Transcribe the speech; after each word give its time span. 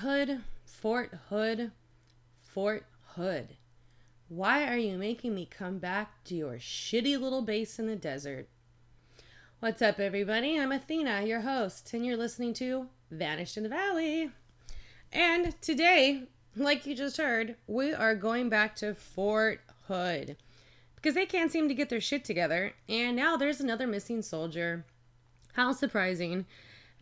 Hood, 0.00 0.40
Fort 0.64 1.12
Hood, 1.28 1.72
Fort 2.40 2.86
Hood. 3.16 3.48
Why 4.30 4.66
are 4.66 4.78
you 4.78 4.96
making 4.96 5.34
me 5.34 5.44
come 5.44 5.76
back 5.76 6.24
to 6.24 6.34
your 6.34 6.54
shitty 6.54 7.20
little 7.20 7.42
base 7.42 7.78
in 7.78 7.86
the 7.86 7.96
desert? 7.96 8.48
What's 9.58 9.82
up, 9.82 10.00
everybody? 10.00 10.58
I'm 10.58 10.72
Athena, 10.72 11.24
your 11.26 11.42
host, 11.42 11.92
and 11.92 12.06
you're 12.06 12.16
listening 12.16 12.54
to 12.54 12.86
Vanished 13.10 13.58
in 13.58 13.62
the 13.62 13.68
Valley. 13.68 14.30
And 15.12 15.60
today, 15.60 16.22
like 16.56 16.86
you 16.86 16.94
just 16.94 17.18
heard, 17.18 17.56
we 17.66 17.92
are 17.92 18.14
going 18.14 18.48
back 18.48 18.76
to 18.76 18.94
Fort 18.94 19.60
Hood 19.86 20.38
because 20.96 21.14
they 21.14 21.26
can't 21.26 21.52
seem 21.52 21.68
to 21.68 21.74
get 21.74 21.90
their 21.90 22.00
shit 22.00 22.24
together, 22.24 22.72
and 22.88 23.16
now 23.16 23.36
there's 23.36 23.60
another 23.60 23.86
missing 23.86 24.22
soldier. 24.22 24.86
How 25.52 25.72
surprising. 25.72 26.46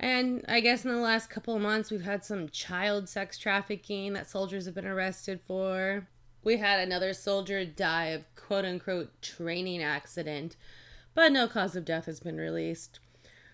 And 0.01 0.45
I 0.49 0.61
guess 0.61 0.85
in 0.85 0.93
the 0.93 1.01
last 1.01 1.29
couple 1.29 1.57
of 1.57 1.63
months, 1.63 1.91
we've 1.91 2.05
had 2.05 2.25
some 2.25 2.49
child 2.49 3.09
sex 3.09 3.37
trafficking 3.39 4.13
that 4.13 4.31
soldiers 4.31 4.67
have 4.67 4.75
been 4.75 4.87
arrested 4.87 5.41
for. 5.47 6.07
We 6.45 6.59
had 6.59 6.81
another 6.81 7.13
soldier 7.13 7.65
die 7.65 8.07
of 8.07 8.33
quote 8.37 8.65
unquote 8.65 9.21
training 9.21 9.83
accident, 9.83 10.57
but 11.15 11.33
no 11.33 11.49
cause 11.49 11.75
of 11.75 11.85
death 11.85 12.07
has 12.07 12.21
been 12.21 12.37
released. 12.37 13.01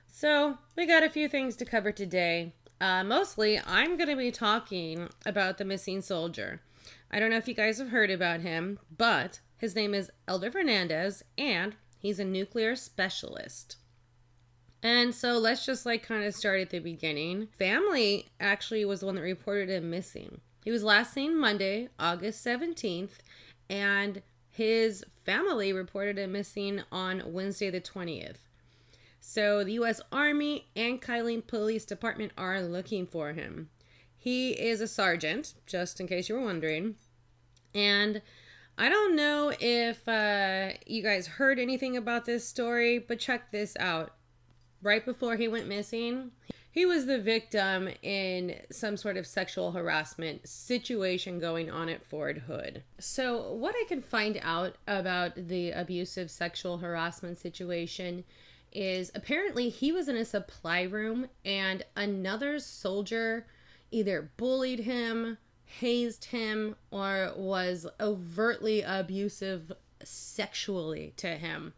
So 0.07 0.59
we 0.77 0.87
got 0.87 1.03
a 1.03 1.11
few 1.11 1.29
things 1.29 1.57
to 1.57 1.65
cover 1.65 1.91
today. 1.93 2.53
Uh, 2.81 3.03
mostly, 3.03 3.59
I'm 3.67 3.97
going 3.97 4.11
to 4.11 4.17
be 4.17 4.31
talking 4.31 5.09
about 5.25 5.57
the 5.59 5.65
missing 5.65 6.03
soldier. 6.03 6.61
I 7.11 7.19
don't 7.19 7.31
know 7.31 7.39
if 7.39 7.49
you 7.49 7.55
guys 7.55 7.79
have 7.79 7.89
heard 7.89 8.11
about 8.11 8.41
him, 8.41 8.79
but 8.97 9.41
his 9.57 9.75
name 9.75 9.95
is 9.95 10.11
Elder 10.29 10.51
Fernandez, 10.51 11.25
and 11.39 11.75
he's 11.99 12.19
a 12.19 12.25
nuclear 12.25 12.77
specialist. 12.77 13.77
And 14.85 15.15
so 15.15 15.39
let's 15.39 15.65
just 15.65 15.87
like 15.87 16.07
kind 16.07 16.25
of 16.25 16.35
start 16.35 16.61
at 16.61 16.69
the 16.69 16.79
beginning. 16.79 17.49
Family 17.59 18.29
actually 18.39 18.85
was 18.85 19.01
the 19.01 19.07
one 19.07 19.15
that 19.15 19.23
reported 19.23 19.71
him 19.71 19.89
missing. 19.89 20.43
He 20.63 20.71
was 20.71 20.85
last 20.85 21.15
seen 21.15 21.41
Monday, 21.41 21.89
August 21.99 22.45
17th, 22.45 23.17
and 23.71 24.21
his 24.51 25.03
family 25.25 25.73
reported 25.73 26.19
him 26.19 26.33
missing 26.33 26.83
on 26.93 27.23
Wednesday 27.33 27.71
the 27.71 27.81
20th. 27.81 28.37
So 29.21 29.65
the 29.65 29.73
US 29.73 30.03
Army 30.13 30.67
and 30.77 31.01
Killeen 31.01 31.47
Police 31.47 31.87
Department 31.87 32.33
are 32.37 32.61
looking 32.61 33.07
for 33.07 33.33
him. 33.33 33.71
He 34.19 34.51
is 34.51 34.83
a 34.83 34.89
sergeant, 34.89 35.55
just 35.65 35.99
in 35.99 36.07
case 36.07 36.29
you 36.29 36.35
were 36.35 36.45
wondering. 36.45 36.97
And 37.75 38.21
I 38.77 38.91
don't 38.91 39.17
know 39.17 39.51
if 39.59 40.07
uh, 40.07 40.73
you 40.87 41.03
guys 41.03 41.27
heard 41.27 41.59
anything 41.59 41.97
about 41.97 42.27
this 42.27 42.47
story, 42.47 42.99
but 42.99 43.19
check 43.19 43.51
this 43.51 43.75
out 43.81 44.13
right 44.85 45.05
before 45.05 45.37
he 45.37 45.49
went 45.49 45.67
missing, 45.67 46.31
he 46.71 46.87
was 46.87 47.07
the 47.07 47.19
victim 47.19 47.89
in 48.03 48.61
some 48.71 48.97
sort 48.97 49.17
of 49.17 49.27
sexual 49.27 49.73
harassment 49.73 50.49
situation 50.49 51.39
going 51.39 51.71
on 51.71 51.89
at 51.89 52.05
Fort 52.05 52.39
Hood. 52.39 52.83
So, 52.99 53.53
what 53.53 53.75
I 53.77 53.85
can 53.89 54.03
find 54.03 54.39
out 54.43 54.77
about 54.87 55.35
the 55.37 55.71
abusive 55.71 56.31
sexual 56.31 56.79
harassment 56.79 57.39
situation 57.39 58.25
is 58.73 59.13
apparently 59.15 59.69
he 59.69 59.93
was 59.93 60.09
in 60.09 60.17
a 60.17 60.25
supply 60.25 60.83
room 60.83 61.29
and 61.45 61.85
another 61.97 62.59
soldier 62.59 63.47
either 63.93 64.33
bullied 64.37 64.81
him, 64.81 65.39
hazed 65.65 66.27
him, 66.27 66.75
or 66.91 67.33
was 67.37 67.87
overtly 68.01 68.83
abusive 68.83 69.71
sexually 70.03 71.15
to 71.17 71.37
him. 71.37 71.73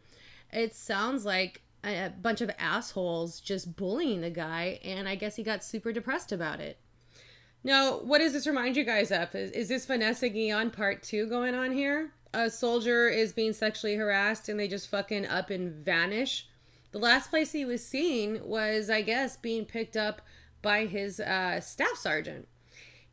It 0.51 0.73
sounds 0.73 1.23
like 1.23 1.61
a 1.91 2.09
bunch 2.09 2.41
of 2.41 2.51
assholes 2.57 3.39
just 3.39 3.75
bullying 3.75 4.21
the 4.21 4.29
guy, 4.29 4.79
and 4.83 5.07
I 5.07 5.15
guess 5.15 5.35
he 5.35 5.43
got 5.43 5.63
super 5.63 5.91
depressed 5.91 6.31
about 6.31 6.59
it. 6.59 6.77
Now, 7.63 7.99
what 7.99 8.19
does 8.19 8.33
this 8.33 8.47
remind 8.47 8.77
you 8.77 8.83
guys 8.83 9.11
of? 9.11 9.33
Is, 9.35 9.51
is 9.51 9.67
this 9.69 9.85
Vanessa 9.85 10.29
Guillen 10.29 10.71
part 10.71 11.03
two 11.03 11.27
going 11.27 11.55
on 11.55 11.71
here? 11.71 12.11
A 12.33 12.49
soldier 12.49 13.09
is 13.09 13.33
being 13.33 13.53
sexually 13.53 13.95
harassed 13.95 14.47
and 14.47 14.59
they 14.59 14.67
just 14.67 14.89
fucking 14.89 15.25
up 15.25 15.49
and 15.49 15.73
vanish. 15.73 16.47
The 16.91 16.99
last 16.99 17.29
place 17.29 17.51
he 17.51 17.65
was 17.65 17.85
seen 17.85 18.41
was, 18.43 18.89
I 18.89 19.01
guess, 19.01 19.37
being 19.37 19.65
picked 19.65 19.97
up 19.97 20.21
by 20.61 20.85
his 20.85 21.19
uh, 21.19 21.59
staff 21.61 21.97
sergeant. 21.97 22.47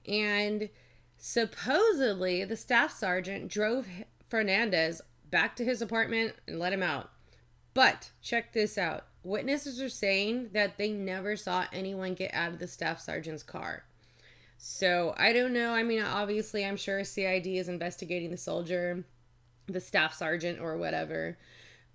And 0.06 0.68
supposedly, 1.16 2.44
the 2.44 2.56
staff 2.56 2.92
sergeant 2.92 3.48
drove 3.48 3.86
Fernandez 4.28 5.00
back 5.30 5.56
to 5.56 5.64
his 5.64 5.82
apartment 5.82 6.34
and 6.46 6.58
let 6.58 6.72
him 6.72 6.82
out. 6.82 7.10
But 7.74 8.12
check 8.22 8.52
this 8.52 8.78
out. 8.78 9.04
Witnesses 9.24 9.82
are 9.82 9.88
saying 9.88 10.50
that 10.52 10.78
they 10.78 10.90
never 10.90 11.36
saw 11.36 11.66
anyone 11.72 12.14
get 12.14 12.32
out 12.32 12.52
of 12.52 12.58
the 12.60 12.68
staff 12.68 13.00
sergeant's 13.00 13.42
car. 13.42 13.84
So 14.58 15.14
I 15.18 15.32
don't 15.32 15.52
know. 15.52 15.72
I 15.72 15.82
mean, 15.82 16.02
obviously, 16.02 16.64
I'm 16.64 16.76
sure 16.76 17.04
CID 17.04 17.46
is 17.48 17.68
investigating 17.68 18.30
the 18.30 18.36
soldier, 18.36 19.04
the 19.66 19.80
staff 19.80 20.14
sergeant, 20.14 20.60
or 20.60 20.76
whatever. 20.76 21.36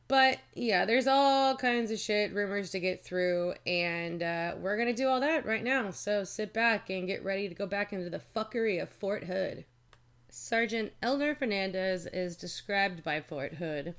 But 0.10 0.40
yeah, 0.56 0.86
there's 0.86 1.08
all 1.08 1.56
kinds 1.56 1.92
of 1.92 2.00
shit, 2.00 2.34
rumors 2.34 2.72
to 2.72 2.80
get 2.80 3.04
through, 3.04 3.54
and 3.66 4.22
uh, 4.24 4.56
we're 4.60 4.78
gonna 4.78 4.94
do 4.94 5.08
all 5.08 5.20
that 5.20 5.46
right 5.46 5.64
now. 5.64 5.92
So 5.92 6.24
sit 6.24 6.52
back 6.52 6.90
and 6.90 7.08
get 7.08 7.24
ready 7.24 7.48
to 7.48 7.56
go 7.56 7.68
back 7.68 7.94
into 7.94 8.10
the 8.10 8.22
fuckery 8.36 8.82
of 8.82 8.90
Fort 8.90 9.26
Hood. 9.26 9.66
Sergeant 10.30 10.94
Elder 11.02 11.36
Fernandez 11.36 12.08
is 12.08 12.36
described 12.36 13.04
by 13.04 13.22
Fort 13.22 13.54
Hood 13.54 13.94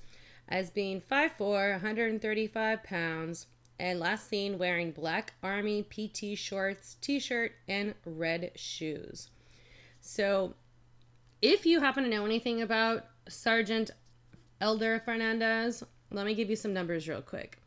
as 0.50 0.71
being 0.71 1.00
5'4, 1.00 1.72
135 1.72 2.83
pounds, 2.83 3.47
and 3.78 4.00
last 4.00 4.28
seen 4.28 4.59
wearing 4.59 4.91
black 4.91 5.33
army 5.43 5.83
PT 5.83 6.37
shorts, 6.37 6.97
t 7.00 7.19
shirt, 7.19 7.53
and 7.69 7.94
red 8.05 8.53
shoes. 8.56 9.28
So, 10.00 10.55
if 11.41 11.65
you 11.65 11.81
happen 11.81 12.05
to 12.05 12.10
know 12.10 12.27
anything 12.27 12.60
about 12.60 13.06
Sergeant 13.28 13.91
Elder 14.60 15.00
Fernandez, 15.05 15.83
let 16.10 16.27
me 16.27 16.34
give 16.34 16.50
you 16.50 16.56
some 16.56 16.75
numbers 16.75 17.09
real 17.09 17.22
quick. 17.22 17.59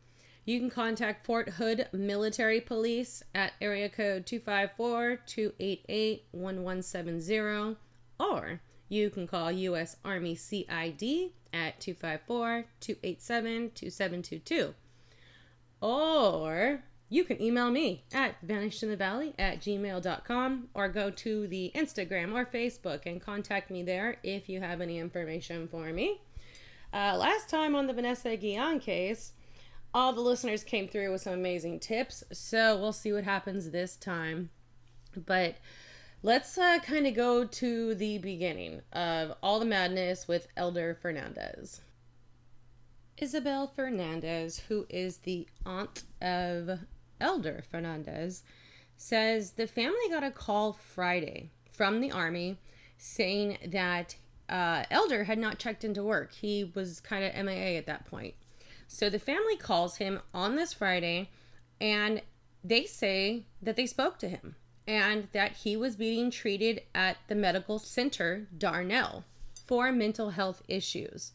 You 0.44 0.60
can 0.60 0.70
contact 0.70 1.24
Fort 1.24 1.48
Hood 1.48 1.88
Military 1.92 2.60
Police 2.60 3.22
at 3.34 3.54
area 3.60 3.88
code 3.88 4.26
254 4.26 5.20
288 5.26 6.24
1170, 6.32 7.76
or 8.20 8.60
you 8.94 9.10
can 9.10 9.26
call 9.26 9.50
U.S. 9.50 9.96
Army 10.04 10.36
CID 10.36 11.32
at 11.52 11.80
254 11.80 12.64
287 12.80 13.72
2722. 13.74 14.74
Or 15.80 16.84
you 17.08 17.24
can 17.24 17.42
email 17.42 17.70
me 17.70 18.04
at 18.12 18.44
vanishedinthevalley 18.46 19.34
at 19.38 19.60
gmail.com 19.60 20.68
or 20.74 20.88
go 20.88 21.10
to 21.10 21.46
the 21.48 21.72
Instagram 21.74 22.32
or 22.32 22.46
Facebook 22.46 23.04
and 23.04 23.20
contact 23.20 23.70
me 23.70 23.82
there 23.82 24.16
if 24.22 24.48
you 24.48 24.60
have 24.60 24.80
any 24.80 24.98
information 24.98 25.68
for 25.68 25.92
me. 25.92 26.20
Uh, 26.92 27.16
last 27.16 27.48
time 27.48 27.74
on 27.74 27.88
the 27.88 27.92
Vanessa 27.92 28.36
Guillen 28.36 28.80
case, 28.80 29.32
all 29.92 30.12
the 30.12 30.20
listeners 30.20 30.62
came 30.62 30.88
through 30.88 31.10
with 31.12 31.22
some 31.22 31.32
amazing 31.32 31.80
tips, 31.80 32.22
so 32.32 32.76
we'll 32.76 32.92
see 32.92 33.12
what 33.12 33.24
happens 33.24 33.70
this 33.70 33.96
time. 33.96 34.50
But 35.16 35.56
let's 36.24 36.56
uh, 36.56 36.78
kind 36.78 37.06
of 37.06 37.14
go 37.14 37.44
to 37.44 37.94
the 37.94 38.16
beginning 38.16 38.80
of 38.94 39.34
all 39.42 39.60
the 39.60 39.66
madness 39.66 40.26
with 40.26 40.48
Elder 40.56 40.96
Fernandez. 41.00 41.82
Isabel 43.18 43.66
Fernandez, 43.66 44.62
who 44.68 44.86
is 44.88 45.18
the 45.18 45.46
aunt 45.66 46.04
of 46.22 46.80
Elder 47.20 47.62
Fernandez, 47.70 48.42
says 48.96 49.52
the 49.52 49.66
family 49.66 50.08
got 50.08 50.24
a 50.24 50.30
call 50.30 50.72
Friday 50.72 51.50
from 51.70 52.00
the 52.00 52.10
army 52.10 52.56
saying 52.96 53.58
that 53.66 54.16
uh, 54.48 54.84
Elder 54.90 55.24
had 55.24 55.38
not 55.38 55.58
checked 55.58 55.84
into 55.84 56.02
work. 56.02 56.32
He 56.32 56.72
was 56.74 57.00
kind 57.00 57.22
of 57.22 57.44
MIA 57.44 57.76
at 57.76 57.84
that 57.84 58.06
point. 58.06 58.32
So 58.88 59.10
the 59.10 59.18
family 59.18 59.58
calls 59.58 59.98
him 59.98 60.20
on 60.32 60.56
this 60.56 60.72
Friday 60.72 61.28
and 61.82 62.22
they 62.64 62.86
say 62.86 63.44
that 63.60 63.76
they 63.76 63.84
spoke 63.84 64.18
to 64.20 64.28
him 64.30 64.56
and 64.86 65.28
that 65.32 65.52
he 65.52 65.76
was 65.76 65.96
being 65.96 66.30
treated 66.30 66.82
at 66.94 67.16
the 67.28 67.34
medical 67.34 67.78
center 67.78 68.46
Darnall 68.56 69.24
for 69.66 69.92
mental 69.92 70.30
health 70.30 70.62
issues. 70.68 71.32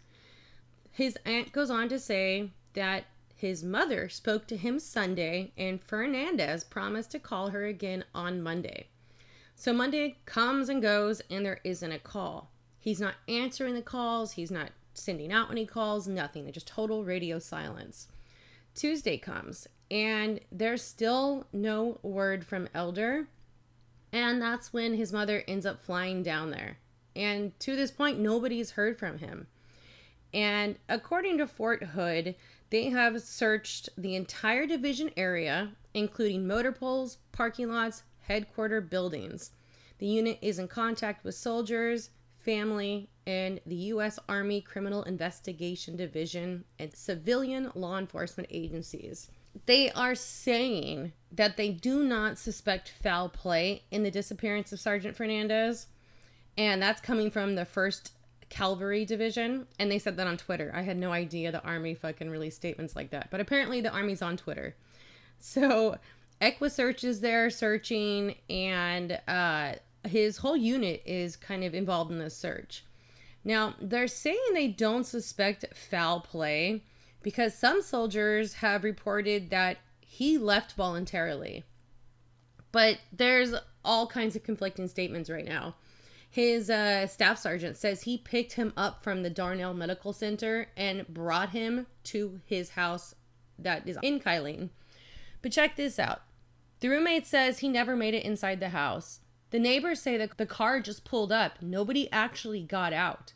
His 0.91 1.17
aunt 1.25 1.51
goes 1.51 1.69
on 1.69 1.89
to 1.89 1.99
say 1.99 2.51
that 2.73 3.05
his 3.35 3.63
mother 3.63 4.09
spoke 4.09 4.47
to 4.47 4.57
him 4.57 4.79
Sunday 4.79 5.51
and 5.57 5.81
Fernandez 5.81 6.63
promised 6.63 7.11
to 7.11 7.19
call 7.19 7.49
her 7.49 7.65
again 7.65 8.03
on 8.13 8.41
Monday. 8.41 8.87
So 9.55 9.73
Monday 9.73 10.17
comes 10.25 10.69
and 10.69 10.81
goes 10.81 11.21
and 11.29 11.45
there 11.45 11.61
isn't 11.63 11.91
a 11.91 11.99
call. 11.99 12.51
He's 12.79 12.99
not 12.99 13.15
answering 13.27 13.75
the 13.75 13.81
calls, 13.81 14.33
he's 14.33 14.51
not 14.51 14.71
sending 14.93 15.31
out 15.31 15.51
any 15.51 15.65
calls, 15.65 16.07
nothing. 16.07 16.51
Just 16.51 16.67
total 16.67 17.05
radio 17.05 17.39
silence. 17.39 18.07
Tuesday 18.75 19.17
comes 19.17 19.67
and 19.89 20.39
there's 20.51 20.83
still 20.83 21.47
no 21.51 21.99
word 22.03 22.45
from 22.45 22.69
Elder 22.73 23.27
and 24.11 24.41
that's 24.41 24.73
when 24.73 24.93
his 24.93 25.13
mother 25.13 25.43
ends 25.47 25.65
up 25.65 25.81
flying 25.81 26.23
down 26.23 26.51
there. 26.51 26.77
And 27.15 27.57
to 27.61 27.75
this 27.75 27.91
point, 27.91 28.19
nobody's 28.19 28.71
heard 28.71 28.97
from 28.97 29.19
him. 29.19 29.47
And 30.33 30.77
according 30.87 31.37
to 31.39 31.47
Fort 31.47 31.83
Hood, 31.83 32.35
they 32.69 32.89
have 32.89 33.21
searched 33.21 33.89
the 33.97 34.15
entire 34.15 34.67
division 34.67 35.11
area, 35.17 35.71
including 35.93 36.47
motor 36.47 36.71
poles, 36.71 37.17
parking 37.31 37.69
lots, 37.69 38.03
headquarter 38.21 38.79
buildings. 38.79 39.51
The 39.97 40.07
unit 40.07 40.37
is 40.41 40.59
in 40.59 40.67
contact 40.67 41.23
with 41.25 41.35
soldiers, 41.35 42.11
family, 42.37 43.09
and 43.25 43.59
the 43.65 43.75
U.S. 43.75 44.17
Army 44.29 44.61
Criminal 44.61 45.03
Investigation 45.03 45.95
Division 45.95 46.63
and 46.77 46.95
civilian 46.95 47.71
law 47.75 47.97
enforcement 47.97 48.49
agencies. 48.51 49.29
They 49.65 49.91
are 49.91 50.15
saying 50.15 51.13
that 51.31 51.57
they 51.57 51.69
do 51.69 52.03
not 52.03 52.37
suspect 52.37 52.93
foul 53.01 53.29
play 53.29 53.83
in 53.91 54.03
the 54.03 54.11
disappearance 54.11 54.71
of 54.71 54.79
Sergeant 54.79 55.15
Fernandez, 55.15 55.87
and 56.57 56.81
that's 56.81 57.01
coming 57.01 57.29
from 57.31 57.55
the 57.55 57.65
1st 57.65 58.11
Cavalry 58.49 59.05
Division, 59.05 59.67
and 59.77 59.91
they 59.91 59.99
said 59.99 60.17
that 60.17 60.27
on 60.27 60.37
Twitter. 60.37 60.71
I 60.73 60.81
had 60.81 60.97
no 60.97 61.11
idea 61.11 61.51
the 61.51 61.63
Army 61.63 61.93
fucking 61.93 62.29
released 62.29 62.57
statements 62.57 62.95
like 62.95 63.11
that, 63.11 63.29
but 63.29 63.39
apparently 63.39 63.79
the 63.79 63.91
Army's 63.91 64.21
on 64.21 64.37
Twitter. 64.37 64.75
So 65.39 65.97
EquuSearch 66.41 67.03
is 67.03 67.21
there 67.21 67.49
searching, 67.49 68.35
and 68.49 69.19
uh, 69.27 69.73
his 70.07 70.37
whole 70.37 70.57
unit 70.57 71.03
is 71.05 71.35
kind 71.35 71.63
of 71.63 71.73
involved 71.73 72.11
in 72.11 72.19
this 72.19 72.35
search. 72.35 72.83
Now, 73.43 73.75
they're 73.79 74.07
saying 74.07 74.39
they 74.53 74.67
don't 74.67 75.05
suspect 75.05 75.65
foul 75.75 76.19
play 76.19 76.83
because 77.21 77.53
some 77.53 77.81
soldiers 77.81 78.55
have 78.55 78.83
reported 78.83 79.49
that 79.49 79.77
he 79.99 80.37
left 80.37 80.73
voluntarily. 80.73 81.63
But 82.71 82.99
there's 83.11 83.53
all 83.83 84.07
kinds 84.07 84.35
of 84.35 84.43
conflicting 84.43 84.87
statements 84.87 85.29
right 85.29 85.45
now. 85.45 85.75
His 86.29 86.69
uh, 86.69 87.07
staff 87.07 87.39
sergeant 87.39 87.75
says 87.75 88.03
he 88.03 88.17
picked 88.17 88.53
him 88.53 88.71
up 88.77 89.01
from 89.01 89.23
the 89.23 89.31
Darnall 89.31 89.75
Medical 89.75 90.13
Center 90.13 90.67
and 90.77 91.07
brought 91.07 91.49
him 91.49 91.87
to 92.05 92.39
his 92.45 92.71
house 92.71 93.15
that 93.57 93.87
is 93.87 93.97
in 94.03 94.19
Killeen. 94.19 94.69
But 95.41 95.51
check 95.51 95.75
this 95.75 95.97
out. 95.97 96.21
The 96.81 96.89
roommate 96.89 97.25
says 97.25 97.59
he 97.59 97.67
never 97.67 97.95
made 97.95 98.13
it 98.13 98.23
inside 98.23 98.59
the 98.59 98.69
house. 98.69 99.19
The 99.51 99.59
neighbors 99.59 100.01
say 100.01 100.17
that 100.17 100.37
the 100.37 100.45
car 100.45 100.79
just 100.79 101.03
pulled 101.03 101.31
up. 101.31 101.61
Nobody 101.61 102.09
actually 102.11 102.61
got 102.61 102.93
out. 102.93 103.33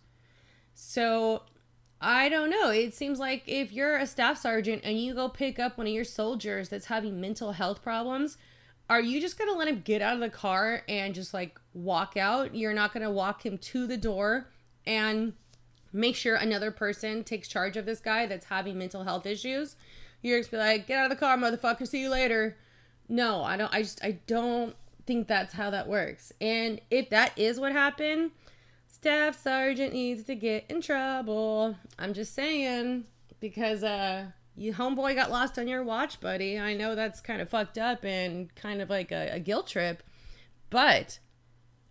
So 0.75 1.43
I 2.03 2.27
don't 2.27 2.49
know. 2.49 2.69
It 2.69 2.93
seems 2.93 3.17
like 3.17 3.43
if 3.47 3.71
you're 3.71 3.95
a 3.95 4.05
staff 4.05 4.37
sergeant 4.37 4.81
and 4.83 4.99
you 4.99 5.13
go 5.13 5.29
pick 5.29 5.57
up 5.57 5.77
one 5.77 5.87
of 5.87 5.93
your 5.93 6.03
soldiers 6.03 6.67
that's 6.67 6.87
having 6.87 7.21
mental 7.21 7.53
health 7.53 7.81
problems, 7.81 8.37
are 8.89 8.99
you 8.99 9.21
just 9.21 9.37
going 9.37 9.49
to 9.49 9.57
let 9.57 9.69
him 9.69 9.81
get 9.85 10.01
out 10.01 10.15
of 10.15 10.19
the 10.19 10.29
car 10.29 10.83
and 10.89 11.15
just 11.15 11.33
like 11.33 11.57
walk 11.73 12.17
out? 12.17 12.55
You're 12.55 12.73
not 12.73 12.93
going 12.93 13.03
to 13.03 13.09
walk 13.09 13.45
him 13.45 13.57
to 13.57 13.87
the 13.87 13.95
door 13.95 14.49
and 14.85 15.31
make 15.93 16.17
sure 16.17 16.35
another 16.35 16.71
person 16.71 17.23
takes 17.23 17.47
charge 17.47 17.77
of 17.77 17.85
this 17.85 18.01
guy 18.01 18.25
that's 18.25 18.47
having 18.47 18.77
mental 18.77 19.05
health 19.05 19.25
issues. 19.25 19.77
You're 20.21 20.39
just 20.39 20.51
be 20.51 20.57
like, 20.57 20.87
get 20.87 20.99
out 20.99 21.05
of 21.05 21.09
the 21.09 21.15
car, 21.15 21.37
motherfucker. 21.37 21.87
See 21.87 22.01
you 22.01 22.09
later. 22.09 22.57
No, 23.07 23.43
I 23.43 23.55
don't. 23.55 23.73
I 23.73 23.81
just 23.81 24.03
I 24.03 24.19
don't 24.27 24.75
think 25.05 25.29
that's 25.29 25.53
how 25.53 25.69
that 25.69 25.87
works. 25.87 26.33
And 26.41 26.81
if 26.91 27.09
that 27.11 27.31
is 27.37 27.61
what 27.61 27.71
happened, 27.71 28.31
staff 29.03 29.37
sergeant 29.37 29.91
needs 29.91 30.23
to 30.23 30.33
get 30.33 30.63
in 30.69 30.79
trouble. 30.79 31.75
I'm 31.99 32.13
just 32.13 32.33
saying 32.33 33.03
because 33.41 33.83
uh 33.83 34.27
you 34.55 34.73
homeboy 34.73 35.13
got 35.13 35.29
lost 35.29 35.59
on 35.59 35.67
your 35.67 35.83
watch, 35.83 36.21
buddy. 36.21 36.57
I 36.57 36.73
know 36.73 36.95
that's 36.95 37.19
kind 37.19 37.41
of 37.41 37.49
fucked 37.49 37.77
up 37.77 38.05
and 38.05 38.55
kind 38.55 38.81
of 38.81 38.89
like 38.89 39.11
a, 39.11 39.31
a 39.33 39.39
guilt 39.41 39.67
trip, 39.67 40.03
but 40.69 41.19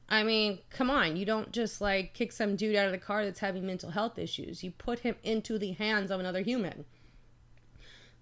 I 0.09 0.23
mean, 0.23 0.61
come 0.71 0.89
on, 0.89 1.19
you 1.19 1.27
don't 1.27 1.53
just 1.53 1.83
like 1.83 2.15
kick 2.15 2.33
some 2.33 2.57
dude 2.57 2.77
out 2.77 2.87
of 2.87 2.93
the 2.93 2.99
car 2.99 3.27
that's 3.27 3.41
having 3.41 3.67
mental 3.67 3.91
health 3.91 4.19
issues. 4.19 4.65
You 4.65 4.71
put 4.71 5.01
him 5.01 5.17
into 5.23 5.59
the 5.59 5.73
hands 5.73 6.11
of 6.11 6.19
another 6.19 6.41
human. 6.41 6.87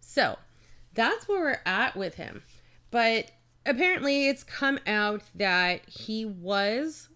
So 0.01 0.37
that's 0.95 1.29
where 1.29 1.41
we're 1.41 1.61
at 1.65 1.95
with 1.95 2.17
him. 2.17 2.43
But 2.91 3.31
apparently, 3.65 4.27
it's 4.27 4.43
come 4.43 4.81
out 4.85 5.23
that 5.37 5.89
he 5.89 6.25
was, 6.25 7.09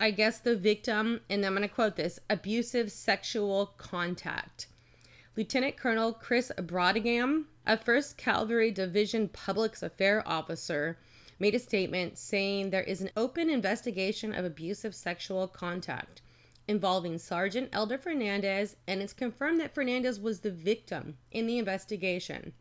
I 0.00 0.12
guess, 0.12 0.38
the 0.38 0.56
victim, 0.56 1.20
and 1.28 1.44
I'm 1.44 1.54
going 1.56 1.68
to 1.68 1.74
quote 1.74 1.96
this 1.96 2.20
abusive 2.30 2.92
sexual 2.92 3.74
contact. 3.78 4.68
Lieutenant 5.36 5.76
Colonel 5.76 6.12
Chris 6.12 6.52
Brautigam, 6.56 7.44
a 7.66 7.76
1st 7.76 8.16
Cavalry 8.16 8.70
Division 8.70 9.28
Public 9.28 9.80
Affairs 9.82 10.22
officer, 10.24 10.98
made 11.40 11.54
a 11.54 11.58
statement 11.58 12.18
saying 12.18 12.70
there 12.70 12.82
is 12.82 13.00
an 13.00 13.10
open 13.16 13.50
investigation 13.50 14.34
of 14.34 14.44
abusive 14.44 14.94
sexual 14.94 15.46
contact 15.48 16.22
involving 16.68 17.18
Sergeant 17.18 17.68
Elder 17.72 17.98
Fernandez, 17.98 18.76
and 18.86 19.00
it's 19.00 19.12
confirmed 19.12 19.58
that 19.58 19.74
Fernandez 19.74 20.20
was 20.20 20.40
the 20.40 20.50
victim 20.50 21.16
in 21.32 21.46
the 21.46 21.58
investigation. 21.58 22.52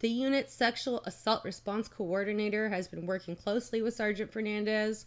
The 0.00 0.10
unit's 0.10 0.52
sexual 0.52 1.02
assault 1.04 1.44
response 1.44 1.88
coordinator 1.88 2.68
has 2.68 2.88
been 2.88 3.06
working 3.06 3.36
closely 3.36 3.82
with 3.82 3.94
Sergeant 3.94 4.32
Fernandez, 4.32 5.06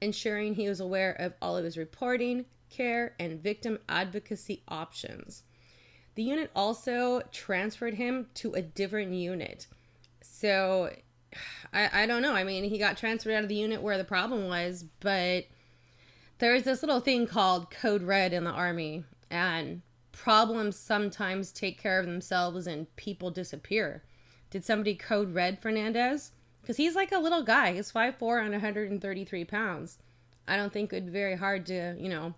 ensuring 0.00 0.54
he 0.54 0.68
was 0.68 0.80
aware 0.80 1.12
of 1.12 1.34
all 1.40 1.56
of 1.56 1.64
his 1.64 1.76
reporting, 1.76 2.44
care, 2.70 3.14
and 3.18 3.42
victim 3.42 3.78
advocacy 3.88 4.62
options. 4.68 5.42
The 6.14 6.22
unit 6.22 6.50
also 6.54 7.22
transferred 7.32 7.94
him 7.94 8.28
to 8.34 8.54
a 8.54 8.62
different 8.62 9.12
unit. 9.12 9.66
So 10.22 10.90
I, 11.72 12.02
I 12.02 12.06
don't 12.06 12.22
know. 12.22 12.34
I 12.34 12.44
mean, 12.44 12.64
he 12.64 12.78
got 12.78 12.96
transferred 12.96 13.34
out 13.34 13.42
of 13.42 13.48
the 13.48 13.54
unit 13.54 13.82
where 13.82 13.98
the 13.98 14.04
problem 14.04 14.48
was, 14.48 14.84
but 15.00 15.46
there's 16.38 16.64
this 16.64 16.82
little 16.82 17.00
thing 17.00 17.26
called 17.26 17.70
Code 17.70 18.02
Red 18.02 18.32
in 18.32 18.44
the 18.44 18.50
Army, 18.50 19.04
and 19.30 19.82
problems 20.12 20.76
sometimes 20.76 21.52
take 21.52 21.80
care 21.80 22.00
of 22.00 22.06
themselves 22.06 22.66
and 22.66 22.94
people 22.96 23.30
disappear. 23.30 24.02
Did 24.50 24.64
somebody 24.64 24.94
code 24.94 25.34
red 25.34 25.60
Fernandez? 25.60 26.32
Because 26.66 26.78
he's 26.78 26.96
like 26.96 27.12
a 27.12 27.18
little 27.20 27.44
guy. 27.44 27.74
He's 27.74 27.92
5'4 27.92 28.42
and 28.42 28.50
133 28.50 29.44
pounds. 29.44 29.98
I 30.48 30.56
don't 30.56 30.72
think 30.72 30.92
it'd 30.92 31.06
be 31.06 31.12
very 31.12 31.36
hard 31.36 31.64
to, 31.66 31.94
you 31.96 32.08
know, 32.08 32.34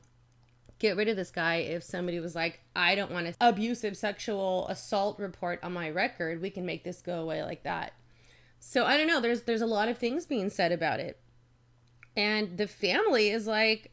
get 0.79 0.99
rid 0.99 1.09
of 1.09 1.17
this 1.17 1.31
guy 1.31 1.57
if 1.57 1.83
somebody 1.83 2.21
was 2.21 2.35
like, 2.35 2.61
I 2.77 2.95
don't 2.95 3.11
want 3.11 3.29
an 3.29 3.35
abusive 3.41 3.97
sexual 3.97 4.69
assault 4.69 5.19
report 5.19 5.61
on 5.63 5.73
my 5.73 5.89
record. 5.89 6.43
We 6.43 6.51
can 6.51 6.67
make 6.67 6.85
this 6.85 7.01
go 7.01 7.23
away 7.23 7.43
like 7.43 7.63
that. 7.63 7.95
So 8.61 8.85
I 8.85 8.99
don't 8.99 9.07
know. 9.07 9.19
There's 9.19 9.45
there's 9.45 9.63
a 9.63 9.67
lot 9.67 9.89
of 9.89 9.97
things 9.97 10.27
being 10.27 10.51
said 10.51 10.73
about 10.73 11.01
it. 11.01 11.19
And 12.15 12.59
the 12.59 12.67
family 12.67 13.31
is 13.31 13.47
like, 13.47 13.93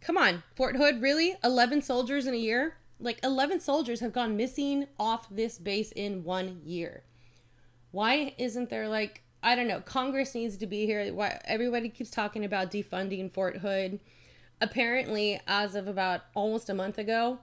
come 0.00 0.16
on, 0.16 0.42
Fort 0.56 0.74
Hood, 0.74 1.00
really? 1.00 1.36
11 1.44 1.82
soldiers 1.82 2.26
in 2.26 2.34
a 2.34 2.38
year? 2.38 2.78
Like 2.98 3.20
11 3.22 3.60
soldiers 3.60 4.00
have 4.00 4.12
gone 4.12 4.36
missing 4.36 4.88
off 4.98 5.28
this 5.30 5.56
base 5.56 5.92
in 5.92 6.24
one 6.24 6.62
year. 6.64 7.04
Why 7.92 8.34
isn't 8.38 8.70
there 8.70 8.88
like 8.88 9.22
I 9.42 9.54
don't 9.54 9.68
know, 9.68 9.80
Congress 9.80 10.34
needs 10.34 10.56
to 10.56 10.66
be 10.66 10.86
here. 10.86 11.12
Why 11.12 11.40
everybody 11.44 11.88
keeps 11.88 12.10
talking 12.10 12.44
about 12.44 12.70
defunding 12.70 13.32
Fort 13.32 13.58
Hood. 13.58 14.00
Apparently, 14.60 15.40
as 15.46 15.76
of 15.76 15.86
about 15.86 16.22
almost 16.34 16.68
a 16.68 16.74
month 16.74 16.98
ago, 16.98 17.38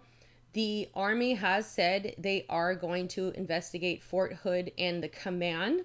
the 0.52 0.90
Army 0.94 1.36
has 1.36 1.66
said 1.66 2.16
they 2.18 2.46
are 2.50 2.76
going 2.76 3.08
to 3.10 3.30
investigate 3.32 4.04
Fort 4.04 4.34
Hood 4.44 4.72
and 4.78 5.02
the 5.02 5.08
command, 5.08 5.82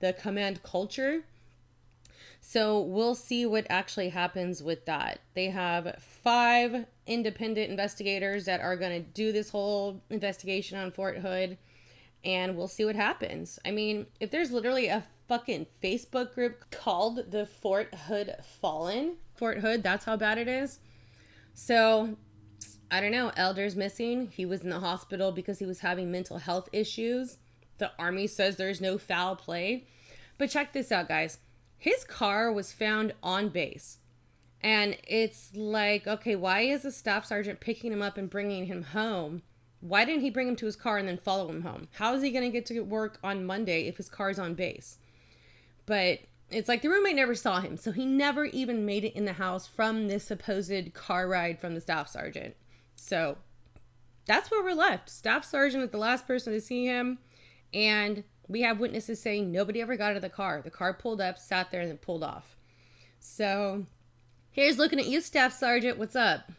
the 0.00 0.12
command 0.12 0.62
culture. 0.62 1.24
So 2.40 2.80
we'll 2.80 3.14
see 3.14 3.46
what 3.46 3.66
actually 3.68 4.10
happens 4.10 4.62
with 4.62 4.84
that. 4.86 5.20
They 5.34 5.50
have 5.50 5.96
five 6.00 6.86
independent 7.06 7.70
investigators 7.70 8.44
that 8.44 8.60
are 8.60 8.76
going 8.76 9.02
to 9.02 9.08
do 9.08 9.32
this 9.32 9.50
whole 9.50 10.02
investigation 10.10 10.78
on 10.78 10.90
Fort 10.90 11.18
Hood 11.18 11.58
and 12.24 12.56
we'll 12.56 12.68
see 12.68 12.84
what 12.84 12.96
happens. 12.96 13.58
I 13.64 13.70
mean, 13.70 14.06
if 14.20 14.30
there's 14.30 14.50
literally 14.50 14.88
a 14.88 15.04
fucking 15.28 15.66
Facebook 15.82 16.34
group 16.34 16.70
called 16.70 17.30
the 17.30 17.46
Fort 17.46 17.94
Hood 17.94 18.34
Fallen, 18.60 19.16
Fort 19.34 19.58
Hood, 19.58 19.82
that's 19.82 20.04
how 20.04 20.16
bad 20.16 20.38
it 20.38 20.48
is. 20.48 20.78
So, 21.54 22.16
I 22.90 23.00
don't 23.00 23.12
know. 23.12 23.32
Elder's 23.36 23.76
missing. 23.76 24.28
He 24.32 24.46
was 24.46 24.62
in 24.62 24.70
the 24.70 24.80
hospital 24.80 25.32
because 25.32 25.58
he 25.58 25.66
was 25.66 25.80
having 25.80 26.10
mental 26.10 26.38
health 26.38 26.68
issues. 26.72 27.38
The 27.78 27.92
army 27.98 28.26
says 28.26 28.56
there's 28.56 28.80
no 28.80 28.98
foul 28.98 29.36
play. 29.36 29.84
But 30.38 30.50
check 30.50 30.72
this 30.72 30.92
out, 30.92 31.08
guys. 31.08 31.38
His 31.78 32.04
car 32.04 32.52
was 32.52 32.72
found 32.72 33.12
on 33.22 33.48
base. 33.48 33.98
And 34.62 34.96
it's 35.06 35.54
like, 35.54 36.06
okay, 36.06 36.36
why 36.36 36.62
is 36.62 36.82
the 36.82 36.90
staff 36.90 37.26
sergeant 37.26 37.60
picking 37.60 37.92
him 37.92 38.02
up 38.02 38.16
and 38.16 38.30
bringing 38.30 38.66
him 38.66 38.82
home? 38.82 39.42
Why 39.80 40.04
didn't 40.04 40.22
he 40.22 40.30
bring 40.30 40.48
him 40.48 40.56
to 40.56 40.66
his 40.66 40.76
car 40.76 40.96
and 40.96 41.06
then 41.06 41.18
follow 41.18 41.48
him 41.48 41.62
home? 41.62 41.88
How 41.92 42.14
is 42.14 42.22
he 42.22 42.30
going 42.30 42.44
to 42.44 42.50
get 42.50 42.66
to 42.66 42.80
work 42.80 43.18
on 43.22 43.44
Monday 43.44 43.86
if 43.86 43.98
his 43.98 44.08
car's 44.08 44.38
on 44.38 44.54
base? 44.54 44.98
But 45.86 46.20
it's 46.50 46.68
like 46.68 46.82
the 46.82 46.88
roommate 46.88 47.16
never 47.16 47.34
saw 47.34 47.60
him, 47.60 47.76
so 47.76 47.92
he 47.92 48.04
never 48.04 48.44
even 48.44 48.84
made 48.84 49.04
it 49.04 49.16
in 49.16 49.24
the 49.24 49.34
house 49.34 49.66
from 49.66 50.08
this 50.08 50.24
supposed 50.24 50.92
car 50.94 51.28
ride 51.28 51.60
from 51.60 51.74
the 51.74 51.80
staff 51.80 52.08
sergeant. 52.08 52.56
So 52.94 53.38
that's 54.26 54.50
where 54.50 54.62
we're 54.62 54.74
left. 54.74 55.08
Staff 55.08 55.44
sergeant 55.44 55.84
is 55.84 55.90
the 55.90 55.98
last 55.98 56.26
person 56.26 56.52
to 56.52 56.60
see 56.60 56.84
him, 56.86 57.18
and 57.72 58.24
we 58.48 58.62
have 58.62 58.78
witnesses 58.78 59.20
saying 59.20 59.50
nobody 59.50 59.80
ever 59.80 59.96
got 59.96 60.10
out 60.10 60.16
of 60.16 60.22
the 60.22 60.28
car. 60.28 60.60
The 60.62 60.70
car 60.70 60.92
pulled 60.94 61.20
up, 61.20 61.38
sat 61.38 61.70
there, 61.70 61.80
and 61.80 61.90
then 61.90 61.98
pulled 61.98 62.22
off. 62.22 62.56
So 63.18 63.86
here's 64.50 64.78
looking 64.78 65.00
at 65.00 65.06
you, 65.06 65.20
staff 65.20 65.52
sergeant. 65.52 65.98
What's 65.98 66.16
up? 66.16 66.50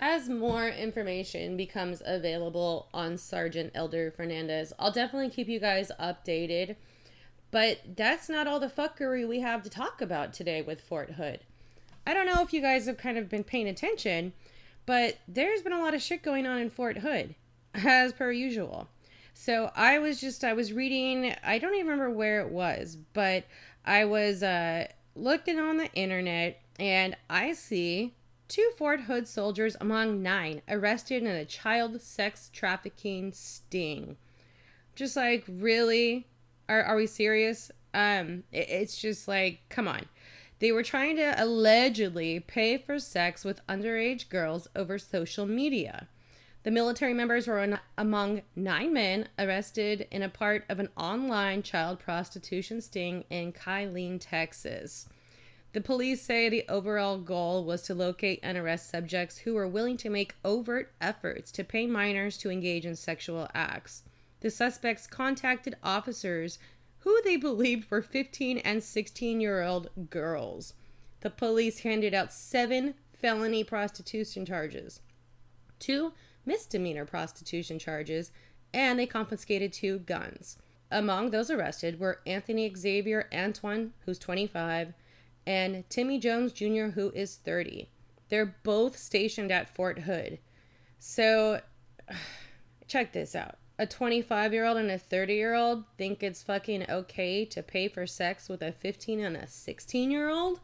as 0.00 0.28
more 0.28 0.68
information 0.68 1.56
becomes 1.56 2.02
available 2.04 2.88
on 2.94 3.16
Sergeant 3.16 3.72
Elder 3.74 4.12
Fernandez, 4.16 4.72
I'll 4.78 4.92
definitely 4.92 5.30
keep 5.30 5.48
you 5.48 5.58
guys 5.58 5.90
updated. 5.98 6.76
But 7.50 7.80
that's 7.96 8.28
not 8.28 8.46
all 8.46 8.60
the 8.60 8.68
fuckery 8.68 9.26
we 9.26 9.40
have 9.40 9.62
to 9.62 9.70
talk 9.70 10.00
about 10.00 10.32
today 10.32 10.60
with 10.60 10.80
Fort 10.80 11.12
Hood. 11.12 11.40
I 12.06 12.14
don't 12.14 12.26
know 12.26 12.42
if 12.42 12.52
you 12.52 12.60
guys 12.60 12.86
have 12.86 12.98
kind 12.98 13.18
of 13.18 13.28
been 13.28 13.44
paying 13.44 13.68
attention, 13.68 14.32
but 14.86 15.18
there's 15.26 15.62
been 15.62 15.72
a 15.72 15.80
lot 15.80 15.94
of 15.94 16.02
shit 16.02 16.22
going 16.22 16.46
on 16.46 16.58
in 16.58 16.70
Fort 16.70 16.98
Hood, 16.98 17.34
as 17.74 18.12
per 18.12 18.32
usual. 18.32 18.88
So 19.34 19.70
I 19.76 19.98
was 19.98 20.20
just 20.20 20.42
I 20.42 20.52
was 20.52 20.72
reading 20.72 21.34
I 21.44 21.58
don't 21.58 21.74
even 21.74 21.86
remember 21.86 22.10
where 22.10 22.40
it 22.40 22.50
was, 22.50 22.96
but 23.12 23.44
I 23.84 24.04
was 24.04 24.42
uh 24.42 24.88
looking 25.14 25.58
on 25.58 25.76
the 25.76 25.92
internet 25.92 26.60
and 26.78 27.16
I 27.30 27.52
see 27.52 28.14
two 28.48 28.72
Fort 28.76 29.02
Hood 29.02 29.28
soldiers 29.28 29.76
among 29.80 30.22
nine 30.22 30.62
arrested 30.68 31.22
in 31.22 31.28
a 31.28 31.44
child 31.44 32.00
sex 32.02 32.50
trafficking 32.52 33.32
sting. 33.32 34.16
Just 34.96 35.14
like 35.14 35.44
really 35.46 36.26
are 36.68 36.82
are 36.82 36.96
we 36.96 37.06
serious? 37.06 37.70
Um 37.94 38.44
it, 38.52 38.68
it's 38.68 39.00
just 39.00 39.28
like 39.28 39.60
come 39.68 39.88
on. 39.88 40.06
They 40.60 40.72
were 40.72 40.82
trying 40.82 41.16
to 41.16 41.34
allegedly 41.42 42.40
pay 42.40 42.78
for 42.78 42.98
sex 42.98 43.44
with 43.44 43.64
underage 43.68 44.28
girls 44.28 44.66
over 44.74 44.98
social 44.98 45.46
media. 45.46 46.08
The 46.64 46.72
military 46.72 47.14
members 47.14 47.46
were 47.46 47.78
among 47.96 48.42
nine 48.56 48.92
men 48.92 49.28
arrested 49.38 50.08
in 50.10 50.22
a 50.22 50.28
part 50.28 50.64
of 50.68 50.80
an 50.80 50.88
online 50.96 51.62
child 51.62 52.00
prostitution 52.00 52.80
sting 52.80 53.24
in 53.30 53.52
Killeen, 53.52 54.18
Texas. 54.20 55.08
The 55.72 55.80
police 55.80 56.22
say 56.22 56.48
the 56.48 56.66
overall 56.68 57.18
goal 57.18 57.64
was 57.64 57.82
to 57.82 57.94
locate 57.94 58.40
and 58.42 58.58
arrest 58.58 58.90
subjects 58.90 59.38
who 59.38 59.54
were 59.54 59.68
willing 59.68 59.96
to 59.98 60.10
make 60.10 60.34
overt 60.44 60.92
efforts 61.00 61.52
to 61.52 61.64
pay 61.64 61.86
minors 61.86 62.36
to 62.38 62.50
engage 62.50 62.84
in 62.84 62.96
sexual 62.96 63.48
acts. 63.54 64.02
The 64.40 64.50
suspects 64.50 65.06
contacted 65.06 65.76
officers 65.82 66.58
who 66.98 67.20
they 67.22 67.36
believed 67.36 67.90
were 67.90 68.02
15 68.02 68.58
and 68.58 68.82
16 68.82 69.40
year 69.40 69.62
old 69.62 69.88
girls. 70.10 70.74
The 71.20 71.30
police 71.30 71.80
handed 71.80 72.14
out 72.14 72.32
seven 72.32 72.94
felony 73.12 73.64
prostitution 73.64 74.46
charges. 74.46 75.00
Two 75.78 76.12
misdemeanor 76.44 77.04
prostitution 77.04 77.78
charges, 77.78 78.30
and 78.72 78.98
they 78.98 79.06
confiscated 79.06 79.72
two 79.72 79.98
guns. 80.00 80.56
Among 80.90 81.30
those 81.30 81.50
arrested 81.50 82.00
were 82.00 82.20
Anthony 82.26 82.72
Xavier 82.74 83.28
Antoine, 83.32 83.92
who's 84.06 84.18
25, 84.18 84.94
and 85.46 85.88
Timmy 85.90 86.18
Jones 86.18 86.52
Jr., 86.52 86.88
who 86.94 87.10
is 87.14 87.36
30. 87.36 87.90
They're 88.28 88.56
both 88.62 88.96
stationed 88.96 89.50
at 89.50 89.74
Fort 89.74 90.00
Hood. 90.00 90.38
So, 90.98 91.60
check 92.88 93.12
this 93.12 93.34
out. 93.34 93.56
A 93.78 93.86
25 93.86 94.52
year 94.52 94.64
old 94.64 94.76
and 94.76 94.90
a 94.90 94.98
30 94.98 95.34
year 95.34 95.54
old 95.54 95.84
think 95.96 96.22
it's 96.22 96.42
fucking 96.42 96.90
okay 96.90 97.44
to 97.44 97.62
pay 97.62 97.88
for 97.88 98.06
sex 98.06 98.48
with 98.48 98.62
a 98.62 98.72
15 98.72 99.20
and 99.20 99.36
a 99.36 99.46
16 99.46 100.10
year 100.10 100.28
old? 100.28 100.60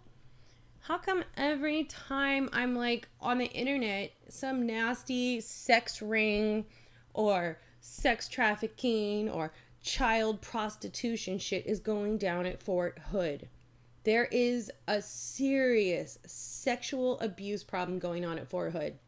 how 0.84 0.98
come 0.98 1.24
every 1.38 1.84
time 1.84 2.50
I'm 2.52 2.76
like 2.76 3.08
on 3.18 3.38
the 3.38 3.46
internet, 3.46 4.12
some 4.28 4.66
nasty 4.66 5.40
sex 5.40 6.02
ring 6.02 6.66
or 7.14 7.58
sex 7.80 8.28
trafficking 8.28 9.30
or 9.30 9.54
child 9.82 10.42
prostitution 10.42 11.38
shit 11.38 11.64
is 11.64 11.80
going 11.80 12.18
down 12.18 12.44
at 12.44 12.62
Fort 12.62 12.98
Hood? 13.10 13.48
There 14.02 14.26
is 14.26 14.70
a 14.86 15.00
serious 15.00 16.18
sexual 16.26 17.18
abuse 17.20 17.64
problem 17.64 17.98
going 17.98 18.26
on 18.26 18.38
at 18.38 18.50
Fort 18.50 18.72
Hood. 18.72 18.98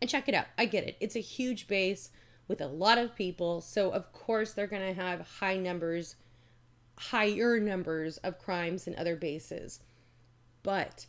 And 0.00 0.10
check 0.10 0.28
it 0.28 0.34
out. 0.34 0.46
I 0.58 0.64
get 0.64 0.88
it. 0.88 0.96
It's 0.98 1.14
a 1.14 1.20
huge 1.20 1.68
base 1.68 2.10
with 2.50 2.60
a 2.60 2.66
lot 2.66 2.98
of 2.98 3.16
people. 3.16 3.62
So, 3.62 3.90
of 3.90 4.12
course, 4.12 4.52
they're 4.52 4.66
going 4.66 4.94
to 4.94 5.00
have 5.00 5.26
high 5.38 5.56
numbers, 5.56 6.16
higher 6.98 7.58
numbers 7.58 8.18
of 8.18 8.38
crimes 8.38 8.84
than 8.84 8.94
other 8.96 9.16
bases 9.16 9.80
but 10.62 11.06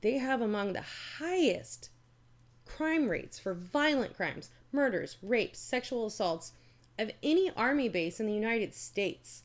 they 0.00 0.18
have 0.18 0.40
among 0.40 0.72
the 0.72 0.84
highest 1.18 1.90
crime 2.66 3.08
rates 3.08 3.38
for 3.38 3.54
violent 3.54 4.16
crimes, 4.16 4.50
murders, 4.72 5.16
rapes, 5.22 5.58
sexual 5.58 6.06
assaults 6.06 6.52
of 6.98 7.10
any 7.22 7.50
army 7.56 7.88
base 7.88 8.20
in 8.20 8.26
the 8.26 8.34
United 8.34 8.74
States. 8.74 9.42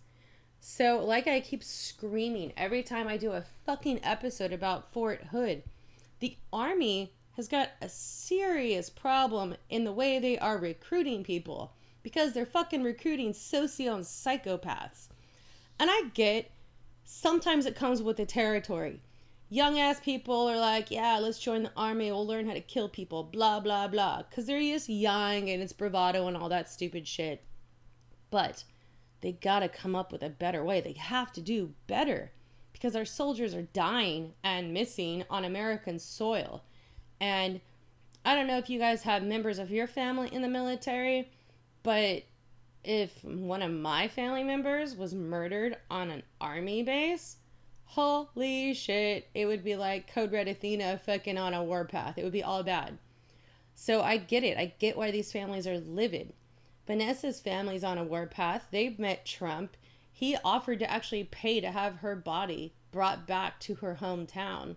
So, 0.60 1.03
like 1.03 1.27
I 1.27 1.39
keep 1.39 1.63
screaming 1.63 2.51
every 2.57 2.84
time 2.84 3.07
I 3.07 3.17
do 3.17 3.31
a 3.31 3.46
fucking 3.65 4.00
episode 4.03 4.51
about 4.51 4.91
Fort 4.91 5.25
Hood, 5.31 5.63
the 6.19 6.38
army 6.51 7.13
has 7.38 7.48
got 7.48 7.70
a 7.82 7.88
serious 7.88 8.89
problem 8.89 9.56
in 9.70 9.86
the 9.86 9.91
way 9.94 10.20
they 10.20 10.38
are 10.38 10.58
recruiting 10.58 11.24
people 11.24 11.74
because 12.03 12.34
they're 12.34 12.46
fucking 12.46 12.84
recruiting 12.84 13.32
socio 13.32 13.96
and 13.96 14.03
psychopaths. 14.03 15.08
And 15.79 15.89
I 15.89 16.10
get 16.13 16.51
sometimes 17.06 17.65
it 17.65 17.75
comes 17.75 18.01
with 18.01 18.17
the 18.17 18.25
territory 18.25 19.01
young 19.50 19.79
ass 19.79 20.00
people 20.00 20.48
are 20.48 20.58
like, 20.58 20.91
yeah, 20.91 21.20
let's 21.20 21.39
join 21.39 21.63
the 21.63 21.72
army. 21.77 22.12
We'll 22.12 22.27
learn 22.27 22.48
how 22.48 22.53
to 22.53 22.62
kill 22.62 22.89
people. 22.89 23.24
Blah, 23.24 23.60
blah, 23.60 23.88
blah. 23.88 24.24
Because 24.24 24.46
they're 24.46 24.62
just 24.62 24.89
young 24.89 25.50
and 25.50 25.62
it's 25.62 25.74
bravado 25.74 26.27
and 26.27 26.36
all 26.36 26.50
that 26.50 26.70
stupid 26.70 27.08
shit. 27.08 27.44
But 28.29 28.65
they 29.22 29.32
got 29.32 29.60
to 29.60 29.70
come 29.70 29.96
up 29.96 30.12
with 30.12 30.22
a 30.22 30.29
better 30.29 30.63
way. 30.63 30.82
They 30.82 30.94
have 30.94 31.32
to 31.34 31.41
do 31.41 31.74
better 31.88 32.32
because 32.74 32.96
our 32.96 33.06
soldiers 33.06 33.56
are 33.56 33.63
dying 33.63 34.34
and 34.44 34.74
missing 34.74 35.24
on 35.29 35.46
American 35.46 35.98
soil. 35.98 36.63
And 37.19 37.59
I 38.25 38.36
don't 38.36 38.47
know 38.47 38.57
if 38.57 38.69
you 38.69 38.79
guys 38.79 39.03
have 39.03 39.24
members 39.24 39.59
of 39.59 39.71
your 39.71 39.88
family 39.88 40.29
in 40.31 40.41
the 40.41 40.47
military, 40.47 41.29
but 41.83 42.24
if 42.83 43.24
one 43.24 43.62
of 43.62 43.71
my 43.71 44.07
family 44.07 44.43
members 44.43 44.95
was 44.95 45.13
murdered 45.13 45.77
on 45.89 46.09
an 46.09 46.24
army 46.39 46.83
base, 46.83 47.38
holy 47.86 48.74
shit, 48.74 49.27
it 49.33 49.45
would 49.45 49.63
be 49.63 49.75
like 49.75 50.13
Code 50.13 50.31
Red 50.31 50.47
Athena 50.47 51.00
fucking 51.05 51.38
on 51.38 51.53
a 51.53 51.63
warpath. 51.63 52.17
It 52.17 52.24
would 52.24 52.33
be 52.33 52.43
all 52.43 52.63
bad. 52.63 52.97
So 53.75 54.01
I 54.01 54.17
get 54.17 54.43
it. 54.43 54.57
I 54.57 54.74
get 54.79 54.97
why 54.97 55.12
these 55.12 55.31
families 55.31 55.67
are 55.67 55.77
livid. 55.79 56.33
Vanessa's 56.88 57.39
family's 57.39 57.83
on 57.83 57.97
a 57.97 58.03
warpath. 58.03 58.67
They've 58.71 58.97
met 58.97 59.25
Trump. 59.25 59.75
He 60.12 60.38
offered 60.43 60.79
to 60.79 60.89
actually 60.89 61.25
pay 61.25 61.62
to 61.62 61.71
have 61.71 61.97
her 61.97 62.15
body 62.15 62.74
brought 62.91 63.27
back 63.27 63.59
to 63.62 63.75
her 63.75 64.00
hometown. 64.01 64.75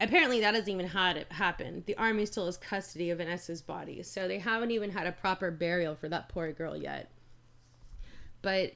Apparently, 0.00 0.40
that 0.40 0.54
hasn't 0.54 0.70
even 0.70 0.88
had 0.88 1.16
it 1.18 1.30
happen. 1.30 1.84
The 1.86 1.96
army 1.96 2.24
still 2.24 2.46
has 2.46 2.56
custody 2.56 3.10
of 3.10 3.18
Vanessa's 3.18 3.60
body, 3.60 4.02
so 4.02 4.26
they 4.26 4.38
haven't 4.38 4.70
even 4.70 4.90
had 4.90 5.06
a 5.06 5.12
proper 5.12 5.50
burial 5.50 5.94
for 5.94 6.08
that 6.08 6.28
poor 6.30 6.52
girl 6.52 6.76
yet. 6.76 7.10
But 8.40 8.74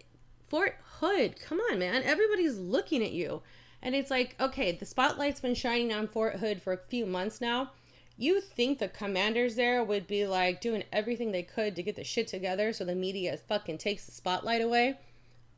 Fort 0.49 0.77
Hood, 1.01 1.41
come 1.41 1.61
on, 1.61 1.79
man. 1.79 2.03
Everybody's 2.03 2.59
looking 2.59 3.03
at 3.03 3.13
you. 3.13 3.43
And 3.83 3.95
it's 3.95 4.11
like, 4.11 4.37
okay, 4.39 4.73
the 4.73 4.87
spotlight's 4.87 5.41
been 5.41 5.55
shining 5.55 5.93
on 5.93 6.09
Fort 6.09 6.37
Hood 6.37 6.61
for 6.63 6.73
a 6.73 6.89
few 6.89 7.07
months 7.07 7.41
now. 7.41 7.71
You 8.17 8.41
think 8.41 8.79
the 8.79 8.89
commanders 8.89 9.57
there 9.57 9.83
would 9.83 10.07
be 10.07 10.27
like 10.27 10.61
doing 10.61 10.85
everything 10.93 11.33
they 11.33 11.43
could 11.43 11.75
to 11.77 11.83
get 11.83 11.97
the 11.97 12.05
shit 12.05 12.29
together 12.29 12.73
so 12.73 12.85
the 12.85 12.95
media 12.95 13.37
fucking 13.37 13.79
takes 13.79 14.07
the 14.07 14.13
spotlight 14.13 14.63
away? 14.63 14.99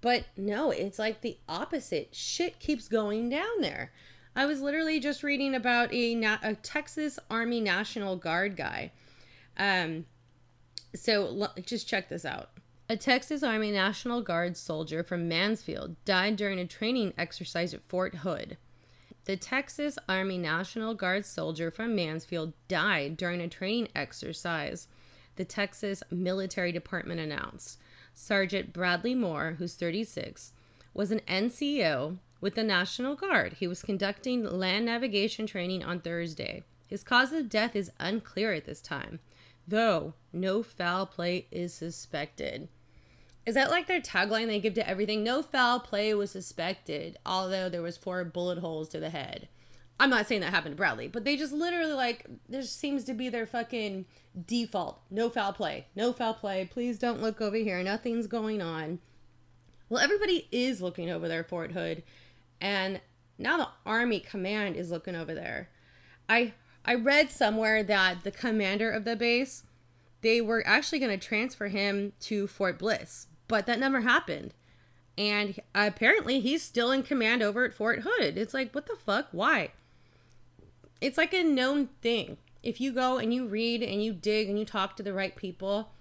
But 0.00 0.24
no, 0.36 0.70
it's 0.70 0.98
like 0.98 1.20
the 1.20 1.38
opposite. 1.48 2.14
Shit 2.14 2.58
keeps 2.58 2.88
going 2.88 3.28
down 3.28 3.60
there. 3.60 3.92
I 4.36 4.44
was 4.44 4.60
literally 4.60 5.00
just 5.00 5.22
reading 5.22 5.54
about 5.54 5.90
a, 5.94 6.22
a 6.42 6.54
Texas 6.56 7.18
Army 7.30 7.62
National 7.62 8.16
Guard 8.16 8.54
guy. 8.54 8.92
Um, 9.56 10.04
so 10.94 11.48
just 11.64 11.88
check 11.88 12.10
this 12.10 12.26
out. 12.26 12.50
A 12.90 12.98
Texas 12.98 13.42
Army 13.42 13.70
National 13.70 14.20
Guard 14.20 14.58
soldier 14.58 15.02
from 15.02 15.26
Mansfield 15.26 15.96
died 16.04 16.36
during 16.36 16.58
a 16.58 16.66
training 16.66 17.14
exercise 17.16 17.72
at 17.72 17.88
Fort 17.88 18.16
Hood. 18.16 18.58
The 19.24 19.38
Texas 19.38 19.98
Army 20.06 20.36
National 20.36 20.94
Guard 20.94 21.24
soldier 21.24 21.70
from 21.70 21.96
Mansfield 21.96 22.52
died 22.68 23.16
during 23.16 23.40
a 23.40 23.48
training 23.48 23.88
exercise, 23.94 24.86
the 25.36 25.46
Texas 25.46 26.02
Military 26.10 26.72
Department 26.72 27.20
announced. 27.20 27.78
Sergeant 28.12 28.74
Bradley 28.74 29.14
Moore, 29.14 29.56
who's 29.58 29.74
36, 29.74 30.52
was 30.92 31.10
an 31.10 31.22
NCO 31.26 32.18
with 32.46 32.54
the 32.54 32.62
National 32.62 33.16
Guard. 33.16 33.54
He 33.54 33.66
was 33.66 33.82
conducting 33.82 34.44
land 34.44 34.86
navigation 34.86 35.48
training 35.48 35.82
on 35.82 35.98
Thursday. 35.98 36.62
His 36.86 37.02
cause 37.02 37.32
of 37.32 37.48
death 37.48 37.74
is 37.74 37.90
unclear 37.98 38.52
at 38.52 38.66
this 38.66 38.80
time, 38.80 39.18
though 39.66 40.14
no 40.32 40.62
foul 40.62 41.06
play 41.06 41.48
is 41.50 41.74
suspected. 41.74 42.68
Is 43.44 43.56
that 43.56 43.72
like 43.72 43.88
their 43.88 44.00
tagline 44.00 44.46
they 44.46 44.60
give 44.60 44.74
to 44.74 44.88
everything? 44.88 45.24
No 45.24 45.42
foul 45.42 45.80
play 45.80 46.14
was 46.14 46.30
suspected, 46.30 47.18
although 47.26 47.68
there 47.68 47.82
was 47.82 47.96
four 47.96 48.24
bullet 48.24 48.58
holes 48.58 48.88
to 48.90 49.00
the 49.00 49.10
head. 49.10 49.48
I'm 49.98 50.10
not 50.10 50.28
saying 50.28 50.42
that 50.42 50.54
happened 50.54 50.74
to 50.74 50.76
Bradley, 50.76 51.08
but 51.08 51.24
they 51.24 51.36
just 51.36 51.52
literally 51.52 51.94
like 51.94 52.26
there 52.48 52.62
seems 52.62 53.02
to 53.06 53.12
be 53.12 53.28
their 53.28 53.46
fucking 53.46 54.04
default. 54.46 55.00
No 55.10 55.30
foul 55.30 55.52
play. 55.52 55.86
No 55.96 56.12
foul 56.12 56.34
play. 56.34 56.64
Please 56.64 56.96
don't 56.96 57.20
look 57.20 57.40
over 57.40 57.56
here. 57.56 57.82
Nothing's 57.82 58.28
going 58.28 58.62
on. 58.62 59.00
Well, 59.88 60.02
everybody 60.02 60.48
is 60.50 60.80
looking 60.80 61.10
over 61.10 61.28
there, 61.28 61.44
Fort 61.44 61.72
Hood, 61.72 62.02
and 62.60 63.00
now 63.38 63.56
the 63.56 63.68
army 63.84 64.20
command 64.20 64.76
is 64.76 64.90
looking 64.90 65.14
over 65.14 65.34
there. 65.34 65.68
I 66.28 66.54
I 66.84 66.94
read 66.94 67.30
somewhere 67.30 67.82
that 67.82 68.24
the 68.24 68.30
commander 68.30 68.90
of 68.90 69.04
the 69.04 69.16
base 69.16 69.64
they 70.22 70.40
were 70.40 70.66
actually 70.66 70.98
going 70.98 71.18
to 71.18 71.26
transfer 71.26 71.68
him 71.68 72.12
to 72.20 72.46
Fort 72.46 72.78
Bliss 72.78 73.26
but 73.48 73.66
that 73.66 73.78
never 73.78 74.00
happened. 74.00 74.54
And 75.18 75.58
apparently 75.74 76.40
he's 76.40 76.62
still 76.62 76.90
in 76.90 77.02
command 77.02 77.42
over 77.42 77.64
at 77.64 77.74
Fort 77.74 78.00
Hood. 78.02 78.36
It's 78.36 78.54
like, 78.54 78.74
what 78.74 78.86
the 78.86 78.96
fuck? 78.96 79.28
Why? 79.32 79.70
It's 81.00 81.16
like 81.16 81.32
a 81.32 81.42
known 81.42 81.88
thing. 82.02 82.36
If 82.62 82.80
you 82.80 82.92
go 82.92 83.18
and 83.18 83.32
you 83.32 83.46
read 83.46 83.82
and 83.82 84.02
you 84.02 84.12
dig 84.12 84.48
and 84.48 84.58
you 84.58 84.64
talk 84.64 84.96
to 84.96 85.02
the 85.02 85.14
right 85.14 85.34
people, 85.34 85.92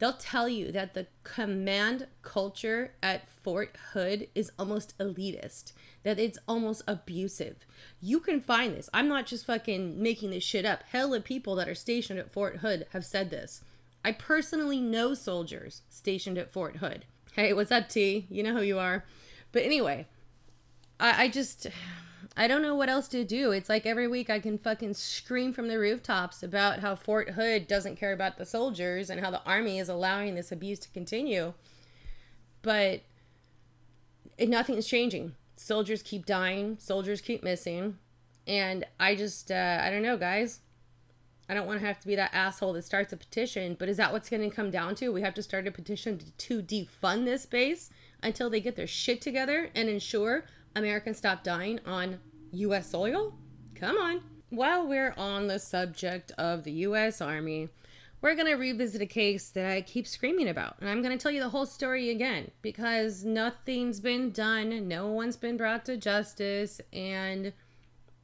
they'll 0.00 0.14
tell 0.14 0.48
you 0.48 0.72
that 0.72 0.94
the 0.94 1.06
command 1.22 2.08
culture 2.22 2.92
at 3.02 3.30
Fort 3.30 3.76
Hood 3.92 4.26
is 4.34 4.50
almost 4.58 4.98
elitist, 4.98 5.72
that 6.02 6.18
it's 6.18 6.38
almost 6.48 6.82
abusive. 6.88 7.64
You 8.00 8.18
can 8.18 8.40
find 8.40 8.74
this. 8.74 8.90
I'm 8.92 9.06
not 9.06 9.26
just 9.26 9.46
fucking 9.46 10.02
making 10.02 10.30
this 10.30 10.42
shit 10.42 10.64
up. 10.64 10.82
Hella 10.90 11.20
people 11.20 11.54
that 11.56 11.68
are 11.68 11.74
stationed 11.74 12.18
at 12.18 12.32
Fort 12.32 12.56
Hood 12.56 12.86
have 12.92 13.04
said 13.04 13.30
this. 13.30 13.62
I 14.04 14.12
personally 14.12 14.80
know 14.80 15.14
soldiers 15.14 15.82
stationed 15.90 16.38
at 16.38 16.50
Fort 16.50 16.78
Hood. 16.78 17.04
Hey, 17.34 17.52
what's 17.52 17.70
up, 17.70 17.88
T? 17.88 18.26
You 18.30 18.42
know 18.42 18.54
who 18.54 18.62
you 18.62 18.78
are. 18.78 19.04
But 19.52 19.62
anyway, 19.62 20.06
I, 20.98 21.24
I 21.24 21.28
just. 21.28 21.68
I 22.36 22.46
don't 22.46 22.62
know 22.62 22.74
what 22.74 22.88
else 22.88 23.08
to 23.08 23.24
do. 23.24 23.50
It's 23.50 23.68
like 23.68 23.86
every 23.86 24.06
week 24.06 24.30
I 24.30 24.38
can 24.38 24.56
fucking 24.56 24.94
scream 24.94 25.52
from 25.52 25.68
the 25.68 25.78
rooftops 25.78 26.42
about 26.42 26.78
how 26.78 26.94
Fort 26.94 27.30
Hood 27.30 27.66
doesn't 27.66 27.96
care 27.96 28.12
about 28.12 28.38
the 28.38 28.46
soldiers 28.46 29.10
and 29.10 29.20
how 29.20 29.30
the 29.30 29.42
army 29.44 29.78
is 29.78 29.88
allowing 29.88 30.34
this 30.34 30.52
abuse 30.52 30.78
to 30.80 30.88
continue. 30.90 31.52
But 32.62 33.02
nothing's 34.38 34.86
changing. 34.86 35.34
Soldiers 35.56 36.02
keep 36.02 36.24
dying, 36.24 36.78
soldiers 36.78 37.20
keep 37.20 37.42
missing. 37.42 37.98
And 38.46 38.84
I 38.98 39.14
just, 39.16 39.50
uh, 39.50 39.80
I 39.82 39.90
don't 39.90 40.02
know, 40.02 40.16
guys. 40.16 40.60
I 41.48 41.54
don't 41.54 41.66
want 41.66 41.80
to 41.80 41.86
have 41.86 41.98
to 42.00 42.06
be 42.06 42.14
that 42.14 42.32
asshole 42.32 42.74
that 42.74 42.84
starts 42.84 43.12
a 43.12 43.16
petition, 43.16 43.74
but 43.76 43.88
is 43.88 43.96
that 43.96 44.12
what's 44.12 44.30
going 44.30 44.48
to 44.48 44.54
come 44.54 44.70
down 44.70 44.94
to? 44.94 45.08
We 45.08 45.22
have 45.22 45.34
to 45.34 45.42
start 45.42 45.66
a 45.66 45.72
petition 45.72 46.20
to 46.38 46.62
defund 46.62 47.24
this 47.24 47.44
base 47.44 47.90
until 48.22 48.48
they 48.48 48.60
get 48.60 48.76
their 48.76 48.86
shit 48.86 49.20
together 49.20 49.68
and 49.74 49.88
ensure 49.88 50.44
Americans 50.74 51.18
stop 51.18 51.42
dying 51.42 51.80
on 51.86 52.20
U.S. 52.52 52.90
soil? 52.90 53.34
Come 53.74 53.96
on. 53.96 54.20
While 54.50 54.86
we're 54.86 55.14
on 55.16 55.46
the 55.46 55.58
subject 55.58 56.32
of 56.36 56.64
the 56.64 56.72
U.S. 56.72 57.20
Army, 57.20 57.68
we're 58.20 58.34
going 58.34 58.48
to 58.48 58.54
revisit 58.54 59.00
a 59.00 59.06
case 59.06 59.50
that 59.50 59.70
I 59.70 59.80
keep 59.80 60.06
screaming 60.06 60.48
about. 60.48 60.76
And 60.80 60.88
I'm 60.88 61.02
going 61.02 61.16
to 61.16 61.22
tell 61.22 61.32
you 61.32 61.40
the 61.40 61.48
whole 61.48 61.66
story 61.66 62.10
again 62.10 62.50
because 62.60 63.24
nothing's 63.24 64.00
been 64.00 64.30
done, 64.30 64.86
no 64.88 65.06
one's 65.08 65.36
been 65.36 65.56
brought 65.56 65.84
to 65.86 65.96
justice, 65.96 66.80
and 66.92 67.52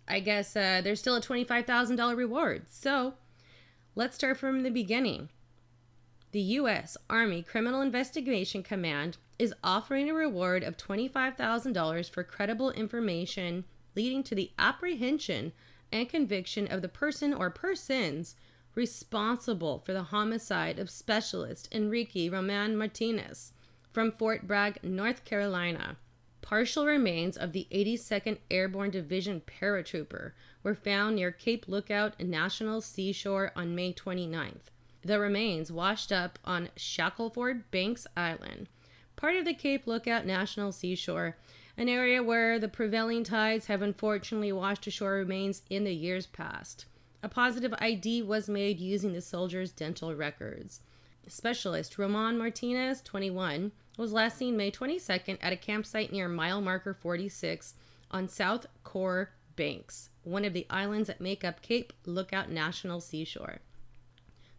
I 0.07 0.21
guess 0.21 0.55
uh, 0.57 0.81
there's 0.83 1.01
still 1.01 1.17
a 1.17 1.21
$25,000 1.21 2.17
reward. 2.17 2.67
So 2.69 3.15
let's 3.95 4.17
start 4.17 4.37
from 4.37 4.63
the 4.63 4.71
beginning. 4.71 5.31
The 6.37 6.43
U.S. 6.61 6.99
Army 7.09 7.43
Criminal 7.43 7.81
Investigation 7.81 8.63
Command 8.63 9.17
is 9.39 9.55
offering 9.65 10.11
a 10.11 10.13
reward 10.13 10.63
of 10.65 10.77
$25,000 10.77 12.11
for 12.11 12.25
credible 12.25 12.71
information 12.73 13.65
leading 13.95 14.23
to 14.25 14.35
the 14.35 14.51
apprehension 14.59 15.55
and 15.91 16.11
conviction 16.11 16.71
of 16.71 16.83
the 16.83 16.91
person 16.91 17.33
or 17.33 17.49
persons 17.49 18.37
responsible 18.75 19.79
for 19.79 19.95
the 19.95 20.03
homicide 20.03 20.79
of 20.79 20.91
Specialist 20.91 21.75
Enrique 21.75 22.29
Roman 22.29 22.77
Martinez 22.77 23.55
from 23.91 24.13
Fort 24.13 24.47
Bragg, 24.47 24.79
North 24.85 25.25
Carolina. 25.25 25.97
Partial 26.43 26.85
remains 26.85 27.39
of 27.39 27.53
the 27.53 27.67
82nd 27.73 28.41
Airborne 28.51 28.91
Division 28.91 29.41
paratrooper 29.41 30.33
were 30.63 30.75
found 30.75 31.17
near 31.17 31.33
Cape 31.33 31.65
Lookout 31.67 32.21
National 32.21 32.83
Seashore 32.83 33.53
on 33.57 33.75
May 33.75 33.95
29th. 33.95 34.69
The 35.07 35.21
remains 35.21 35.71
washed 35.71 36.11
up 36.11 36.37
on 36.45 36.71
Shackleford 36.77 37.63
Banks 37.71 38.09
Island, 38.17 38.67
part 39.15 39.37
of 39.37 39.45
the 39.45 39.55
Cape 39.55 39.87
Lookout 39.87 40.27
National 40.27 40.73
Seashore, 40.73 41.37
an 41.77 41.89
area 41.89 42.25
where 42.25 42.59
the 42.59 42.67
prevailing 42.67 43.23
tides 43.23 43.67
have 43.67 43.83
unfortunately 43.83 44.51
washed 44.51 44.85
ashore 44.89 45.13
remains 45.13 45.63
in 45.71 45.85
the 45.85 45.95
years 45.95 46.27
past. 46.27 46.87
A 47.23 47.29
positive 47.29 47.73
ID 47.79 48.25
was 48.25 48.49
made 48.49 48.81
using 48.81 49.13
the 49.13 49.21
soldier's 49.21 49.71
dental 49.71 50.13
records. 50.13 50.81
Specialist 51.29 51.99
Roman 51.99 52.37
Martinez, 52.37 53.01
21, 53.03 53.71
was 53.97 54.13
last 54.13 54.37
seen 54.37 54.57
May 54.57 54.73
22nd 54.73 55.39
at 55.41 55.53
a 55.53 55.57
campsite 55.57 56.11
near 56.11 56.27
mile 56.27 56.61
marker 56.61 56.95
46 56.95 57.75
on 58.11 58.27
South 58.27 58.67
Core 58.83 59.31
Banks, 59.55 60.09
one 60.25 60.45
of 60.45 60.53
the 60.53 60.67
islands 60.69 61.07
that 61.07 61.21
make 61.21 61.45
up 61.45 61.63
Cape 61.63 61.93
Lookout 62.05 62.51
National 62.51 63.01
Seashore. 63.01 63.61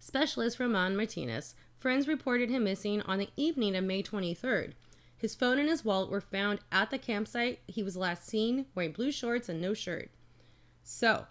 Specialist 0.08 0.58
Roman 0.58 0.96
Martinez 0.96 1.54
Friends 1.80 2.08
reported 2.08 2.50
him 2.50 2.64
missing 2.64 3.02
on 3.02 3.20
the 3.20 3.28
evening 3.36 3.76
of 3.76 3.84
May 3.84 4.02
23rd. 4.02 4.72
His 5.18 5.36
phone 5.36 5.60
and 5.60 5.68
his 5.68 5.84
wallet 5.84 6.10
were 6.10 6.22
found 6.22 6.60
at 6.72 6.92
the 6.92 6.98
campsite. 6.98 7.60
He 7.68 7.84
was 7.84 7.98
last 7.98 8.26
seen 8.26 8.68
wearing 8.74 8.94
blue 8.94 9.12
shorts 9.12 9.50
and 9.50 9.60
no 9.60 9.74
shirt. 9.74 10.10
So, 10.82 11.26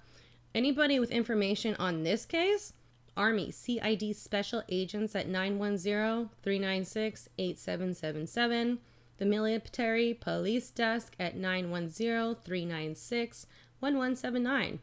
anybody 0.54 1.00
with 1.00 1.10
information 1.10 1.74
on 1.76 2.02
this 2.02 2.26
case, 2.26 2.74
Army 3.16 3.50
CID 3.50 4.14
special 4.14 4.62
agents 4.68 5.16
at 5.16 5.26
910 5.26 6.28
396 6.42 7.30
8777, 7.38 8.78
the 9.16 9.24
military 9.24 10.12
police 10.12 10.68
desk 10.68 11.14
at 11.18 11.34
910 11.34 12.42
396 12.44 13.46
1179. 13.80 14.80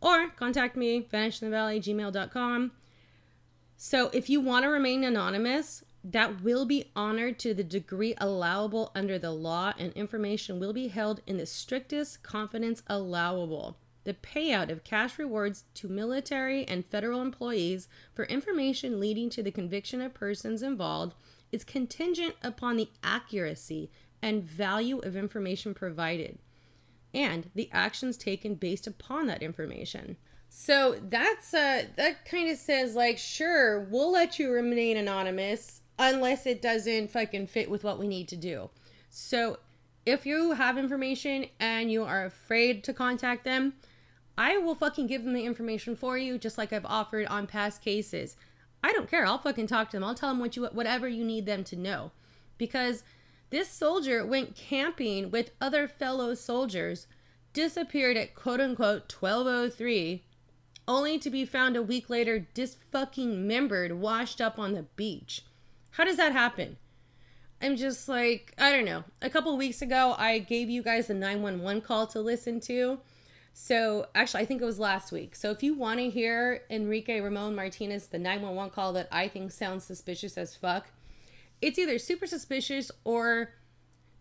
Or 0.00 0.28
contact 0.30 0.74
me, 0.74 1.06
vanishingthevalley, 1.12 1.82
so 3.76 4.10
if 4.12 4.30
you 4.30 4.40
want 4.40 4.64
to 4.64 4.68
remain 4.68 5.04
anonymous, 5.04 5.84
that 6.02 6.42
will 6.42 6.66
be 6.66 6.90
honored 6.94 7.38
to 7.38 7.54
the 7.54 7.64
degree 7.64 8.14
allowable 8.18 8.90
under 8.94 9.18
the 9.18 9.30
law, 9.30 9.72
and 9.78 9.92
information 9.94 10.60
will 10.60 10.72
be 10.72 10.88
held 10.88 11.20
in 11.26 11.38
the 11.38 11.46
strictest 11.46 12.22
confidence 12.22 12.82
allowable. 12.86 13.78
The 14.04 14.14
payout 14.14 14.70
of 14.70 14.84
cash 14.84 15.18
rewards 15.18 15.64
to 15.74 15.88
military 15.88 16.66
and 16.68 16.84
federal 16.84 17.22
employees 17.22 17.88
for 18.12 18.26
information 18.26 19.00
leading 19.00 19.30
to 19.30 19.42
the 19.42 19.50
conviction 19.50 20.02
of 20.02 20.12
persons 20.12 20.62
involved 20.62 21.14
is 21.50 21.64
contingent 21.64 22.34
upon 22.42 22.76
the 22.76 22.90
accuracy 23.02 23.90
and 24.20 24.44
value 24.44 24.98
of 24.98 25.16
information 25.16 25.72
provided 25.72 26.38
and 27.14 27.48
the 27.54 27.70
actions 27.72 28.16
taken 28.16 28.56
based 28.56 28.86
upon 28.86 29.26
that 29.26 29.42
information. 29.42 30.16
So 30.56 31.00
that's 31.10 31.52
uh 31.52 31.82
that 31.96 32.24
kind 32.24 32.48
of 32.48 32.56
says 32.56 32.94
like 32.94 33.18
sure, 33.18 33.80
we'll 33.90 34.12
let 34.12 34.38
you 34.38 34.52
remain 34.52 34.96
anonymous 34.96 35.80
unless 35.98 36.46
it 36.46 36.62
doesn't 36.62 37.10
fucking 37.10 37.48
fit 37.48 37.68
with 37.68 37.82
what 37.82 37.98
we 37.98 38.06
need 38.06 38.28
to 38.28 38.36
do. 38.36 38.70
So 39.10 39.58
if 40.06 40.24
you 40.24 40.52
have 40.52 40.78
information 40.78 41.46
and 41.58 41.90
you 41.90 42.04
are 42.04 42.24
afraid 42.24 42.84
to 42.84 42.92
contact 42.92 43.42
them, 43.42 43.74
I 44.38 44.56
will 44.56 44.76
fucking 44.76 45.08
give 45.08 45.24
them 45.24 45.34
the 45.34 45.44
information 45.44 45.96
for 45.96 46.16
you 46.16 46.38
just 46.38 46.56
like 46.56 46.72
I've 46.72 46.86
offered 46.86 47.26
on 47.26 47.48
past 47.48 47.82
cases. 47.82 48.36
I 48.80 48.92
don't 48.92 49.10
care. 49.10 49.26
I'll 49.26 49.38
fucking 49.38 49.66
talk 49.66 49.90
to 49.90 49.96
them. 49.96 50.04
I'll 50.04 50.14
tell 50.14 50.28
them 50.28 50.38
what 50.38 50.54
you 50.54 50.66
whatever 50.66 51.08
you 51.08 51.24
need 51.24 51.46
them 51.46 51.64
to 51.64 51.76
know. 51.76 52.12
Because 52.58 53.02
this 53.50 53.68
soldier 53.68 54.24
went 54.24 54.54
camping 54.54 55.32
with 55.32 55.50
other 55.60 55.88
fellow 55.88 56.32
soldiers, 56.34 57.08
disappeared 57.52 58.16
at 58.16 58.36
quote 58.36 58.60
unquote 58.60 59.12
1203 59.12 60.22
only 60.86 61.18
to 61.18 61.30
be 61.30 61.44
found 61.44 61.76
a 61.76 61.82
week 61.82 62.10
later 62.10 62.46
disfucking 62.54 63.38
membered 63.38 63.92
washed 63.92 64.40
up 64.40 64.58
on 64.58 64.74
the 64.74 64.82
beach. 64.96 65.42
How 65.92 66.04
does 66.04 66.16
that 66.16 66.32
happen? 66.32 66.76
I'm 67.62 67.76
just 67.76 68.08
like, 68.08 68.52
I 68.58 68.70
don't 68.72 68.84
know. 68.84 69.04
A 69.22 69.30
couple 69.30 69.56
weeks 69.56 69.80
ago, 69.80 70.14
I 70.18 70.38
gave 70.38 70.68
you 70.68 70.82
guys 70.82 71.08
a 71.08 71.14
911 71.14 71.82
call 71.82 72.06
to 72.08 72.20
listen 72.20 72.60
to. 72.60 72.98
So, 73.54 74.08
actually, 74.14 74.42
I 74.42 74.46
think 74.46 74.60
it 74.60 74.64
was 74.64 74.80
last 74.80 75.12
week. 75.12 75.36
So, 75.36 75.50
if 75.50 75.62
you 75.62 75.74
want 75.74 76.00
to 76.00 76.10
hear 76.10 76.62
Enrique 76.68 77.20
Ramon 77.20 77.54
Martinez, 77.54 78.08
the 78.08 78.18
911 78.18 78.70
call 78.72 78.92
that 78.94 79.08
I 79.12 79.28
think 79.28 79.52
sounds 79.52 79.84
suspicious 79.84 80.36
as 80.36 80.56
fuck, 80.56 80.88
it's 81.62 81.78
either 81.78 81.98
super 81.98 82.26
suspicious 82.26 82.90
or 83.04 83.52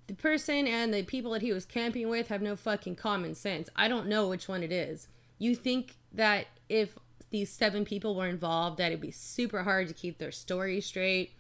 the 0.07 0.13
person 0.13 0.67
and 0.67 0.93
the 0.93 1.03
people 1.03 1.31
that 1.31 1.41
he 1.41 1.51
was 1.51 1.65
camping 1.65 2.09
with 2.09 2.27
have 2.27 2.41
no 2.41 2.55
fucking 2.55 2.95
common 2.95 3.33
sense. 3.33 3.69
I 3.75 3.87
don't 3.87 4.07
know 4.07 4.27
which 4.27 4.47
one 4.47 4.63
it 4.63 4.71
is. 4.71 5.07
You 5.39 5.55
think 5.55 5.95
that 6.13 6.47
if 6.73 6.97
these 7.29 7.51
seven 7.51 7.85
people 7.85 8.15
were 8.15 8.27
involved, 8.27 8.77
that 8.77 8.87
it'd 8.87 8.99
be 8.99 9.11
super 9.11 9.63
hard 9.63 9.87
to 9.87 9.93
keep 9.93 10.17
their 10.17 10.31
story 10.31 10.81
straight. 10.81 11.33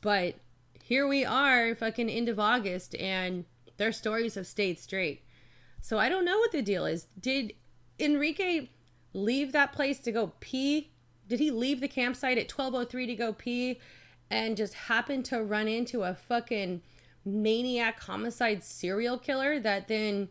But 0.00 0.36
here 0.82 1.06
we 1.06 1.24
are, 1.24 1.74
fucking 1.74 2.08
end 2.08 2.28
of 2.28 2.38
August, 2.38 2.94
and 2.96 3.44
their 3.76 3.92
stories 3.92 4.36
have 4.36 4.46
stayed 4.46 4.78
straight. 4.78 5.24
So 5.80 5.98
I 5.98 6.08
don't 6.08 6.24
know 6.24 6.38
what 6.38 6.52
the 6.52 6.62
deal 6.62 6.86
is. 6.86 7.08
Did 7.18 7.54
Enrique 7.98 8.68
leave 9.12 9.52
that 9.52 9.72
place 9.72 9.98
to 10.00 10.12
go 10.12 10.32
pee? 10.40 10.92
Did 11.26 11.40
he 11.40 11.50
leave 11.50 11.80
the 11.80 11.88
campsite 11.88 12.38
at 12.38 12.48
12:03 12.48 13.06
to 13.06 13.14
go 13.14 13.32
pee 13.32 13.80
and 14.30 14.56
just 14.56 14.74
happen 14.74 15.22
to 15.24 15.42
run 15.42 15.68
into 15.68 16.02
a 16.02 16.14
fucking 16.14 16.82
maniac 17.24 18.00
homicide 18.00 18.62
serial 18.62 19.18
killer 19.18 19.58
that 19.58 19.88
then 19.88 20.28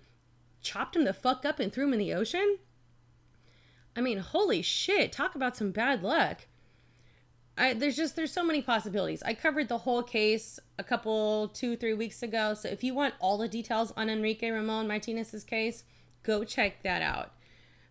chopped 0.61 0.95
him 0.95 1.03
the 1.03 1.13
fuck 1.13 1.45
up 1.45 1.59
and 1.59 1.71
threw 1.71 1.85
him 1.85 1.93
in 1.93 1.99
the 1.99 2.13
ocean? 2.13 2.59
I 3.95 4.01
mean, 4.01 4.19
holy 4.19 4.61
shit, 4.61 5.11
talk 5.11 5.35
about 5.35 5.57
some 5.57 5.71
bad 5.71 6.03
luck. 6.03 6.41
I, 7.57 7.73
there's 7.73 7.97
just 7.97 8.15
there's 8.15 8.31
so 8.31 8.43
many 8.43 8.61
possibilities. 8.61 9.21
I 9.21 9.33
covered 9.33 9.67
the 9.67 9.79
whole 9.79 10.01
case 10.01 10.59
a 10.77 10.83
couple 10.83 11.49
two 11.49 11.75
three 11.75 11.93
weeks 11.93 12.23
ago. 12.23 12.53
So 12.53 12.69
if 12.69 12.83
you 12.85 12.93
want 12.93 13.15
all 13.19 13.37
the 13.37 13.49
details 13.49 13.91
on 13.97 14.09
Enrique 14.09 14.49
Ramon 14.49 14.87
Martinez's 14.87 15.43
case, 15.43 15.83
go 16.23 16.45
check 16.45 16.83
that 16.83 17.01
out. 17.01 17.33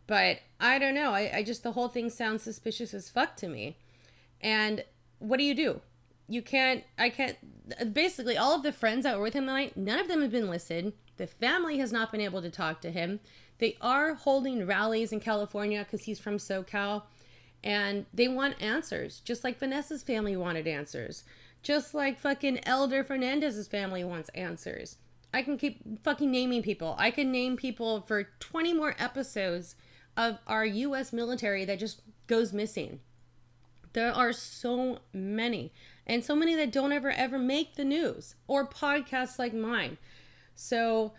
But 0.06 0.38
I 0.58 0.78
don't 0.78 0.94
know. 0.94 1.12
I, 1.12 1.30
I 1.37 1.42
just 1.42 1.62
the 1.62 1.72
whole 1.72 1.88
thing 1.88 2.08
sounds 2.08 2.42
suspicious 2.42 2.94
as 2.94 3.11
fuck 3.11 3.37
to 3.37 3.48
me. 3.48 3.76
And 4.40 4.84
what 5.18 5.37
do 5.37 5.44
you 5.44 5.54
do? 5.54 5.82
You 6.28 6.42
can't. 6.42 6.84
I 6.98 7.10
can't. 7.10 7.36
Basically, 7.92 8.36
all 8.36 8.54
of 8.54 8.62
the 8.62 8.72
friends 8.72 9.04
that 9.04 9.16
were 9.16 9.24
with 9.24 9.34
him 9.34 9.46
tonight, 9.46 9.76
none 9.76 9.98
of 9.98 10.08
them 10.08 10.22
have 10.22 10.30
been 10.30 10.50
listed. 10.50 10.92
The 11.16 11.26
family 11.26 11.78
has 11.78 11.92
not 11.92 12.12
been 12.12 12.20
able 12.20 12.42
to 12.42 12.50
talk 12.50 12.80
to 12.82 12.90
him. 12.90 13.20
They 13.58 13.76
are 13.80 14.14
holding 14.14 14.66
rallies 14.66 15.12
in 15.12 15.20
California 15.20 15.80
because 15.80 16.04
he's 16.04 16.20
from 16.20 16.36
SoCal 16.36 17.02
and 17.64 18.06
they 18.14 18.28
want 18.28 18.62
answers, 18.62 19.20
just 19.20 19.42
like 19.42 19.58
Vanessa's 19.58 20.02
family 20.02 20.36
wanted 20.36 20.66
answers, 20.66 21.24
just 21.62 21.92
like 21.92 22.20
fucking 22.20 22.60
Elder 22.64 23.02
Fernandez's 23.02 23.66
family 23.66 24.04
wants 24.04 24.28
answers. 24.30 24.96
I 25.34 25.42
can 25.42 25.58
keep 25.58 26.02
fucking 26.04 26.30
naming 26.30 26.62
people. 26.62 26.94
I 26.98 27.10
can 27.10 27.32
name 27.32 27.56
people 27.56 28.02
for 28.02 28.28
20 28.38 28.72
more 28.74 28.94
episodes 28.98 29.74
of 30.16 30.38
our 30.46 30.64
US 30.64 31.12
military 31.12 31.64
that 31.64 31.78
just 31.78 32.00
goes 32.26 32.52
missing. 32.52 33.00
There 33.92 34.12
are 34.12 34.32
so 34.32 35.00
many, 35.12 35.72
and 36.08 36.24
so 36.24 36.34
many 36.34 36.54
that 36.54 36.72
don't 36.72 36.92
ever 36.92 37.10
ever 37.10 37.38
make 37.38 37.76
the 37.76 37.84
news 37.84 38.34
or 38.46 38.66
podcasts 38.66 39.38
like 39.38 39.54
mine. 39.54 39.98
So, 40.54 41.12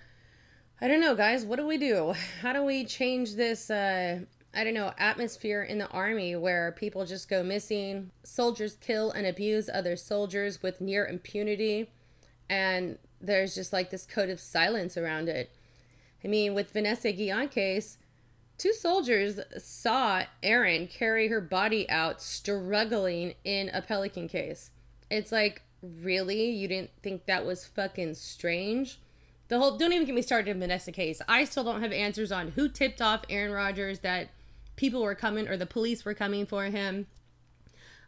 I 0.82 0.88
don't 0.88 1.00
know, 1.00 1.16
guys. 1.16 1.46
What 1.46 1.58
do 1.58 1.66
we 1.66 1.78
do? 1.78 2.14
How 2.42 2.54
do 2.54 2.64
we 2.64 2.86
change 2.86 3.36
this 3.36 3.70
uh, 3.70 4.22
I 4.54 4.64
don't 4.64 4.74
know, 4.74 4.94
atmosphere 4.98 5.62
in 5.62 5.78
the 5.78 5.88
army 5.90 6.36
where 6.36 6.72
people 6.72 7.06
just 7.06 7.30
go 7.30 7.44
missing, 7.44 8.12
soldiers 8.24 8.78
kill 8.82 9.12
and 9.12 9.28
abuse 9.28 9.70
other 9.72 9.96
soldiers 9.96 10.64
with 10.64 10.82
near 10.82 11.06
impunity, 11.06 11.92
and 12.50 12.98
there's 13.22 13.54
just 13.54 13.72
like 13.72 13.92
this 13.92 14.06
code 14.06 14.30
of 14.30 14.40
silence 14.40 14.98
around 14.98 15.30
it. 15.30 15.52
I 16.24 16.28
mean, 16.28 16.56
with 16.56 16.72
Vanessa 16.72 17.12
Guillen 17.12 17.50
case, 17.50 18.00
two 18.58 18.74
soldiers 18.74 19.40
saw 19.58 20.24
Aaron 20.42 20.88
carry 20.88 21.28
her 21.28 21.42
body 21.42 21.88
out 21.90 22.22
struggling 22.22 23.36
in 23.44 23.70
a 23.70 23.84
pelican 23.84 24.28
case. 24.28 24.72
It's 25.10 25.32
like, 25.32 25.64
really? 25.82 26.50
You 26.50 26.68
didn't 26.68 26.92
think 27.02 27.26
that 27.26 27.46
was 27.46 27.66
fucking 27.66 28.16
strange? 28.16 29.00
The 29.48 29.58
whole 29.58 29.78
don't 29.78 29.94
even 29.94 30.06
get 30.06 30.16
me 30.16 30.22
started 30.22 30.52
in 30.52 30.60
Vanessa 30.60 30.92
case. 30.92 31.22
I 31.28 31.44
still 31.44 31.64
don't 31.64 31.82
have 31.82 31.92
answers 31.92 32.32
on 32.32 32.50
who 32.50 32.70
tipped 32.70 33.02
off 33.02 33.24
Aaron 33.30 33.52
Rodgers 33.52 34.00
that 34.00 34.30
people 34.76 35.02
were 35.02 35.16
coming 35.16 35.48
or 35.48 35.58
the 35.58 35.66
police 35.66 36.06
were 36.06 36.14
coming 36.14 36.46
for 36.46 36.66
him. 36.66 37.08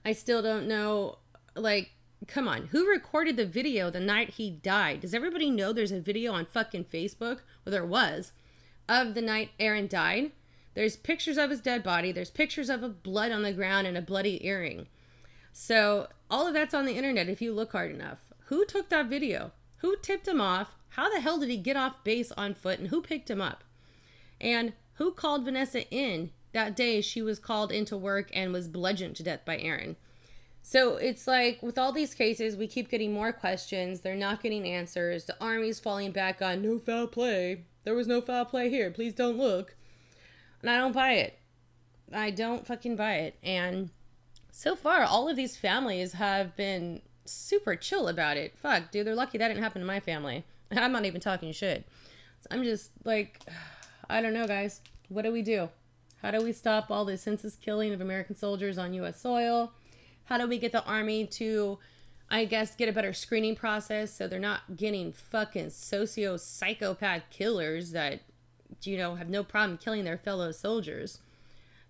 I 0.05 0.13
still 0.13 0.41
don't 0.41 0.67
know. 0.67 1.17
Like, 1.55 1.91
come 2.27 2.47
on. 2.47 2.67
Who 2.67 2.87
recorded 2.87 3.37
the 3.37 3.45
video 3.45 3.89
the 3.89 3.99
night 3.99 4.31
he 4.31 4.51
died? 4.51 5.01
Does 5.01 5.13
everybody 5.13 5.49
know 5.49 5.73
there's 5.73 5.91
a 5.91 5.99
video 5.99 6.31
on 6.33 6.45
fucking 6.45 6.85
Facebook? 6.85 7.39
Well, 7.65 7.71
there 7.71 7.85
was 7.85 8.31
of 8.87 9.15
the 9.15 9.21
night 9.21 9.49
Aaron 9.59 9.87
died. 9.87 10.31
There's 10.73 10.95
pictures 10.95 11.37
of 11.37 11.49
his 11.49 11.61
dead 11.61 11.83
body. 11.83 12.11
There's 12.11 12.29
pictures 12.29 12.69
of 12.69 12.83
a 12.83 12.89
blood 12.89 13.31
on 13.31 13.41
the 13.41 13.53
ground 13.53 13.87
and 13.87 13.97
a 13.97 14.01
bloody 14.01 14.45
earring. 14.45 14.87
So 15.53 16.07
all 16.31 16.47
of 16.47 16.53
that's 16.53 16.73
on 16.73 16.85
the 16.85 16.95
internet 16.95 17.29
if 17.29 17.41
you 17.41 17.53
look 17.53 17.73
hard 17.73 17.91
enough. 17.91 18.19
Who 18.45 18.65
took 18.65 18.89
that 18.89 19.07
video? 19.07 19.51
Who 19.77 19.95
tipped 20.01 20.27
him 20.27 20.41
off? 20.41 20.75
How 20.89 21.13
the 21.13 21.21
hell 21.21 21.37
did 21.37 21.49
he 21.49 21.57
get 21.57 21.77
off 21.77 22.03
base 22.03 22.31
on 22.31 22.53
foot? 22.53 22.79
And 22.79 22.87
who 22.87 23.01
picked 23.01 23.29
him 23.29 23.41
up? 23.41 23.63
And 24.39 24.73
who 24.93 25.11
called 25.11 25.45
Vanessa 25.45 25.87
in 25.89 26.31
that 26.53 26.75
day 26.75 27.01
she 27.01 27.21
was 27.21 27.39
called 27.39 27.71
into 27.71 27.95
work 27.95 28.29
and 28.33 28.51
was 28.51 28.67
bludgeoned 28.67 29.15
to 29.17 29.23
death 29.23 29.41
by 29.45 29.57
Aaron. 29.57 29.95
So 30.63 30.95
it's 30.97 31.27
like 31.27 31.61
with 31.61 31.77
all 31.77 31.91
these 31.91 32.13
cases, 32.13 32.55
we 32.55 32.67
keep 32.67 32.89
getting 32.89 33.13
more 33.13 33.31
questions. 33.31 34.01
They're 34.01 34.15
not 34.15 34.43
getting 34.43 34.67
answers. 34.67 35.25
The 35.25 35.41
army's 35.41 35.79
falling 35.79 36.11
back 36.11 36.41
on 36.41 36.61
no 36.61 36.77
foul 36.79 37.07
play. 37.07 37.65
There 37.83 37.95
was 37.95 38.07
no 38.07 38.21
foul 38.21 38.45
play 38.45 38.69
here. 38.69 38.91
Please 38.91 39.13
don't 39.13 39.37
look. 39.37 39.75
And 40.61 40.69
I 40.69 40.77
don't 40.77 40.93
buy 40.93 41.13
it. 41.13 41.39
I 42.13 42.29
don't 42.29 42.67
fucking 42.67 42.95
buy 42.95 43.15
it. 43.15 43.37
And 43.41 43.89
so 44.51 44.75
far, 44.75 45.03
all 45.03 45.29
of 45.29 45.35
these 45.35 45.57
families 45.57 46.13
have 46.13 46.55
been 46.55 47.01
super 47.25 47.75
chill 47.75 48.07
about 48.07 48.37
it. 48.37 48.53
Fuck, 48.57 48.91
dude, 48.91 49.07
they're 49.07 49.15
lucky 49.15 49.37
that 49.37 49.47
didn't 49.47 49.63
happen 49.63 49.81
to 49.81 49.87
my 49.87 49.99
family. 49.99 50.43
I'm 50.71 50.91
not 50.91 51.05
even 51.05 51.21
talking 51.21 51.51
shit. 51.51 51.87
I'm 52.49 52.63
just 52.63 52.91
like, 53.03 53.39
I 54.09 54.21
don't 54.21 54.33
know, 54.33 54.47
guys. 54.47 54.81
What 55.09 55.23
do 55.23 55.31
we 55.31 55.41
do? 55.41 55.69
How 56.21 56.31
do 56.31 56.43
we 56.43 56.51
stop 56.51 56.91
all 56.91 57.05
the 57.05 57.17
senseless 57.17 57.55
killing 57.55 57.93
of 57.93 58.01
American 58.01 58.35
soldiers 58.35 58.77
on 58.77 58.93
U.S. 58.93 59.19
soil? 59.21 59.71
How 60.25 60.37
do 60.37 60.47
we 60.47 60.59
get 60.59 60.71
the 60.71 60.83
Army 60.85 61.25
to, 61.27 61.79
I 62.29 62.45
guess, 62.45 62.75
get 62.75 62.89
a 62.89 62.93
better 62.93 63.13
screening 63.13 63.55
process 63.55 64.13
so 64.13 64.27
they're 64.27 64.39
not 64.39 64.75
getting 64.75 65.13
fucking 65.13 65.71
socio 65.71 66.37
psychopath 66.37 67.23
killers 67.31 67.91
that, 67.91 68.21
you 68.83 68.97
know, 68.97 69.15
have 69.15 69.29
no 69.29 69.43
problem 69.43 69.77
killing 69.77 70.03
their 70.03 70.17
fellow 70.17 70.51
soldiers? 70.51 71.19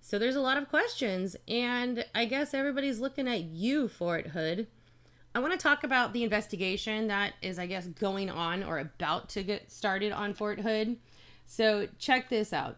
So 0.02 0.18
there's 0.18 0.36
a 0.36 0.42
lot 0.42 0.58
of 0.58 0.68
questions, 0.68 1.38
and 1.48 2.04
I 2.14 2.26
guess 2.26 2.54
everybody's 2.54 3.00
looking 3.00 3.28
at 3.28 3.44
you, 3.44 3.88
Fort 3.88 4.28
Hood. 4.28 4.68
I 5.34 5.40
want 5.40 5.54
to 5.54 5.60
talk 5.60 5.84
about 5.84 6.12
the 6.12 6.24
investigation 6.24 7.08
that 7.08 7.34
is, 7.42 7.58
I 7.58 7.68
guess, 7.68 7.86
going 7.88 8.30
on 8.30 8.64
or 8.64 8.80
about 8.80 9.30
to 9.30 9.44
get 9.44 9.72
started 9.72 10.12
on 10.12 10.34
Fort 10.34 10.60
Hood. 10.60 10.98
So 11.46 11.88
check 11.98 12.30
this 12.30 12.52
out. 12.52 12.78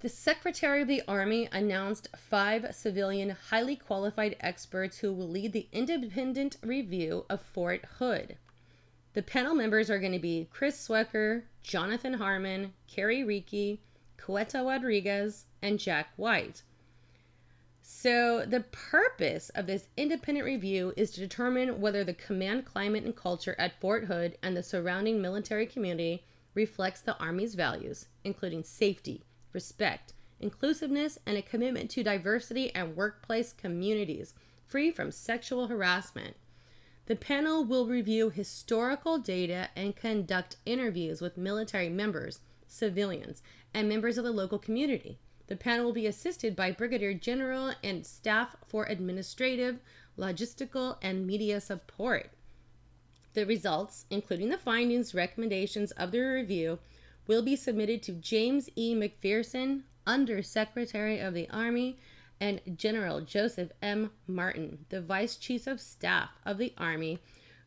The 0.00 0.08
Secretary 0.10 0.82
of 0.82 0.88
the 0.88 1.02
Army 1.08 1.48
announced 1.50 2.08
five 2.14 2.74
civilian, 2.74 3.30
highly 3.30 3.76
qualified 3.76 4.36
experts 4.40 4.98
who 4.98 5.14
will 5.14 5.28
lead 5.28 5.54
the 5.54 5.68
independent 5.72 6.58
review 6.62 7.24
of 7.30 7.40
Fort 7.40 7.86
Hood. 7.98 8.36
The 9.14 9.22
panel 9.22 9.54
members 9.54 9.88
are 9.88 10.00
going 10.00 10.12
to 10.12 10.18
be 10.18 10.48
Chris 10.50 10.88
Swecker, 10.88 11.44
Jonathan 11.62 12.14
Harmon, 12.14 12.74
Carrie 12.86 13.24
Ricci, 13.24 13.80
Queta 14.24 14.62
Rodriguez, 14.64 15.44
and 15.60 15.78
Jack 15.78 16.08
White. 16.16 16.62
So, 17.82 18.46
the 18.46 18.60
purpose 18.60 19.50
of 19.50 19.66
this 19.66 19.88
independent 19.98 20.46
review 20.46 20.94
is 20.96 21.10
to 21.10 21.20
determine 21.20 21.82
whether 21.82 22.02
the 22.02 22.14
command 22.14 22.64
climate 22.64 23.04
and 23.04 23.14
culture 23.14 23.54
at 23.58 23.78
Fort 23.78 24.04
Hood 24.04 24.38
and 24.42 24.56
the 24.56 24.62
surrounding 24.62 25.20
military 25.20 25.66
community 25.66 26.24
reflects 26.54 27.02
the 27.02 27.18
Army's 27.18 27.54
values, 27.54 28.06
including 28.24 28.62
safety, 28.62 29.24
respect, 29.52 30.14
inclusiveness, 30.40 31.18
and 31.26 31.36
a 31.36 31.42
commitment 31.42 31.90
to 31.90 32.02
diversity 32.02 32.74
and 32.74 32.96
workplace 32.96 33.52
communities 33.52 34.32
free 34.66 34.90
from 34.90 35.10
sexual 35.10 35.66
harassment. 35.66 36.36
The 37.04 37.16
panel 37.16 37.62
will 37.62 37.86
review 37.86 38.30
historical 38.30 39.18
data 39.18 39.68
and 39.76 39.94
conduct 39.94 40.56
interviews 40.64 41.20
with 41.20 41.36
military 41.36 41.90
members, 41.90 42.40
civilians, 42.66 43.42
and 43.72 43.88
members 43.88 44.18
of 44.18 44.24
the 44.24 44.32
local 44.32 44.58
community. 44.58 45.18
The 45.46 45.56
panel 45.56 45.86
will 45.86 45.92
be 45.92 46.06
assisted 46.06 46.56
by 46.56 46.72
Brigadier 46.72 47.14
General 47.14 47.72
and 47.82 48.06
staff 48.06 48.56
for 48.66 48.84
administrative, 48.86 49.78
logistical, 50.18 50.96
and 51.02 51.26
media 51.26 51.60
support. 51.60 52.30
The 53.34 53.44
results, 53.44 54.06
including 54.10 54.48
the 54.48 54.58
findings, 54.58 55.14
recommendations 55.14 55.90
of 55.92 56.12
the 56.12 56.20
review, 56.20 56.78
will 57.26 57.42
be 57.42 57.56
submitted 57.56 58.02
to 58.04 58.12
James 58.12 58.70
E. 58.76 58.94
McPherson, 58.94 59.82
Under 60.06 60.42
Secretary 60.42 61.18
of 61.18 61.34
the 61.34 61.48
Army, 61.50 61.98
and 62.40 62.60
General 62.76 63.20
Joseph 63.20 63.70
M. 63.82 64.10
Martin, 64.26 64.86
the 64.88 65.00
Vice 65.00 65.36
Chief 65.36 65.66
of 65.66 65.80
Staff 65.80 66.30
of 66.44 66.58
the 66.58 66.74
Army, 66.78 67.18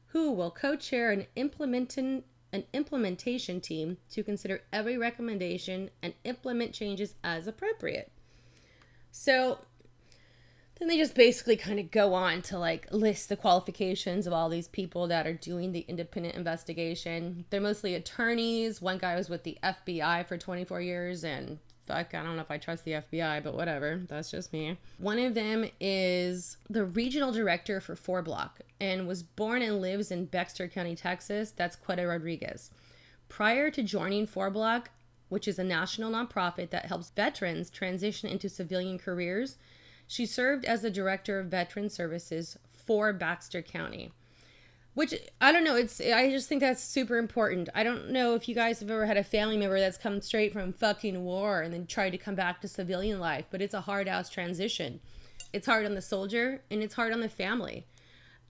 who 0.08 0.32
will 0.32 0.52
co 0.52 0.76
chair 0.76 1.12
an, 1.12 1.28
implementing, 1.36 2.24
an 2.58 2.66
implementation 2.74 3.62
team 3.62 3.98
to 4.12 4.24
consider 4.24 4.62
every 4.74 4.98
recommendation 4.98 5.92
and 6.02 6.14
implement 6.24 6.74
changes 6.74 7.14
as 7.24 7.48
appropriate. 7.48 8.12
So, 9.12 9.60
then 10.80 10.88
they 10.88 10.98
just 10.98 11.16
basically 11.16 11.56
kind 11.56 11.80
of 11.80 11.90
go 11.90 12.14
on 12.14 12.42
to 12.44 12.58
like 12.60 12.88
list 12.92 13.30
the 13.30 13.36
qualifications 13.36 14.28
of 14.28 14.34
all 14.34 14.50
these 14.50 14.68
people 14.68 15.08
that 15.08 15.26
are 15.26 15.34
doing 15.34 15.72
the 15.72 15.86
independent 15.88 16.36
investigation. 16.36 17.46
They're 17.50 17.62
mostly 17.62 17.96
attorneys. 17.96 18.82
One 18.82 18.98
guy 18.98 19.16
was 19.16 19.30
with 19.30 19.44
the 19.44 19.58
FBI 19.64 20.28
for 20.28 20.38
24 20.38 20.82
years 20.82 21.24
and 21.24 21.60
fuck, 21.88 22.14
I 22.14 22.24
don't 22.24 22.36
know 22.36 22.42
if 22.42 22.52
I 22.52 22.58
trust 22.58 22.86
the 22.86 22.92
FBI, 22.92 23.44
but 23.44 23.56
whatever. 23.56 24.02
That's 24.08 24.30
just 24.30 24.54
me. 24.54 24.78
One 24.98 25.18
of 25.20 25.34
them 25.34 25.70
is 25.80 26.58
the 26.70 26.86
regional 26.86 27.32
director 27.32 27.80
for 27.80 27.96
Four 27.96 28.22
Block 28.22 28.60
and 28.80 29.08
was 29.08 29.24
born 29.24 29.62
and 29.62 29.82
lives 29.82 30.12
in 30.12 30.26
Bexar 30.26 30.68
County, 30.68 30.96
Texas. 30.96 31.52
That's 31.52 31.76
Queta 31.76 32.06
Rodriguez. 32.06 32.72
Prior 33.30 33.72
to 33.72 33.82
joining 33.84 34.28
Four 34.28 34.50
Block, 34.50 34.92
which 35.30 35.48
is 35.48 35.60
a 35.60 35.64
national 35.64 36.12
nonprofit 36.12 36.70
that 36.70 36.86
helps 36.86 37.10
veterans 37.10 37.70
transition 37.70 38.30
into 38.30 38.50
civilian 38.50 38.98
careers, 38.98 39.58
she 40.08 40.26
served 40.26 40.66
as 40.66 40.82
the 40.82 40.92
director 40.92 41.40
of 41.40 41.48
veteran 41.48 41.90
services 41.90 42.58
for 42.72 43.12
Baxter 43.12 43.62
County. 43.62 44.12
Which 44.98 45.14
I 45.40 45.52
don't 45.52 45.64
know, 45.64 45.76
it's 45.76 46.02
I 46.02 46.32
just 46.32 46.50
think 46.50 46.60
that's 46.60 46.84
super 46.84 47.18
important. 47.18 47.70
I 47.76 47.84
don't 47.84 48.10
know 48.10 48.34
if 48.34 48.50
you 48.50 48.56
guys 48.56 48.80
have 48.80 48.90
ever 48.90 49.06
had 49.06 49.16
a 49.16 49.24
family 49.24 49.56
member 49.56 49.80
that's 49.80 49.96
come 49.96 50.20
straight 50.22 50.52
from 50.52 50.74
fucking 50.74 51.24
war 51.24 51.62
and 51.62 51.72
then 51.72 51.86
tried 51.86 52.10
to 52.10 52.18
come 52.18 52.34
back 52.34 52.62
to 52.62 52.68
civilian 52.68 53.20
life, 53.20 53.46
but 53.52 53.62
it's 53.62 53.76
a 53.76 53.82
hard 53.82 54.08
ass 54.08 54.28
transition. 54.28 55.00
It's 55.54 55.68
hard 55.68 55.86
on 55.86 55.94
the 55.94 56.02
soldier 56.02 56.64
and 56.72 56.82
it's 56.82 56.96
hard 56.96 57.14
on 57.14 57.20
the 57.20 57.30
family. 57.30 57.86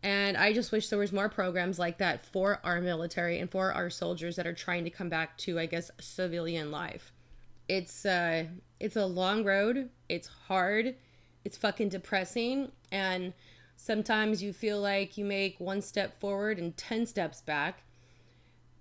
And 0.01 0.37
I 0.37 0.53
just 0.53 0.71
wish 0.71 0.87
there 0.87 0.97
was 0.97 1.11
more 1.11 1.27
programs 1.27 1.79
like 1.79 1.97
that 1.97 2.25
for 2.25 2.61
our 2.63 2.79
military 2.79 3.39
and 3.39 3.51
for 3.51 3.73
our 3.73 3.89
soldiers 3.89 4.37
that 4.37 4.47
are 4.47 4.53
trying 4.53 4.85
to 4.85 4.89
come 4.89 5.09
back 5.09 5.37
to, 5.39 5.59
I 5.59 5.65
guess, 5.65 5.91
civilian 5.99 6.71
life. 6.71 7.11
It's 7.67 8.05
uh 8.05 8.45
it's 8.79 8.95
a 8.95 9.05
long 9.05 9.43
road. 9.43 9.89
It's 10.07 10.29
hard. 10.47 10.95
It's 11.43 11.57
fucking 11.57 11.89
depressing 11.89 12.71
and 12.89 13.33
sometimes 13.77 14.43
you 14.43 14.51
feel 14.51 14.81
like 14.81 15.17
you 15.17 15.23
make 15.23 15.59
one 15.59 15.81
step 15.81 16.19
forward 16.19 16.57
and 16.57 16.75
10 16.75 17.05
steps 17.05 17.41
back. 17.41 17.83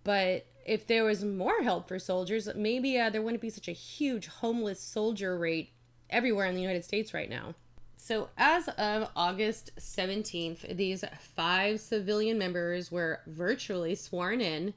But 0.03 0.47
if 0.65 0.87
there 0.87 1.05
was 1.05 1.25
more 1.25 1.63
help 1.63 1.87
for 1.87 1.99
soldiers, 1.99 2.49
maybe 2.57 2.99
uh, 2.99 3.11
there 3.11 3.23
wouldn't 3.23 3.43
be 3.43 3.51
such 3.51 3.69
a 3.69 3.73
huge 3.73 4.27
homeless 4.27 4.81
soldier 4.81 5.39
rate 5.39 5.71
everywhere 6.11 6.47
in 6.47 6.55
the 6.55 6.61
United 6.61 6.85
States 6.85 7.15
right 7.15 7.31
now. 7.31 7.55
So, 7.97 8.29
as 8.39 8.69
of 8.69 9.11
August 9.17 9.73
17th, 9.79 10.77
these 10.77 11.05
five 11.19 11.81
civilian 11.81 12.39
members 12.39 12.91
were 12.91 13.21
virtually 13.27 13.95
sworn 13.97 14.41
in. 14.41 14.75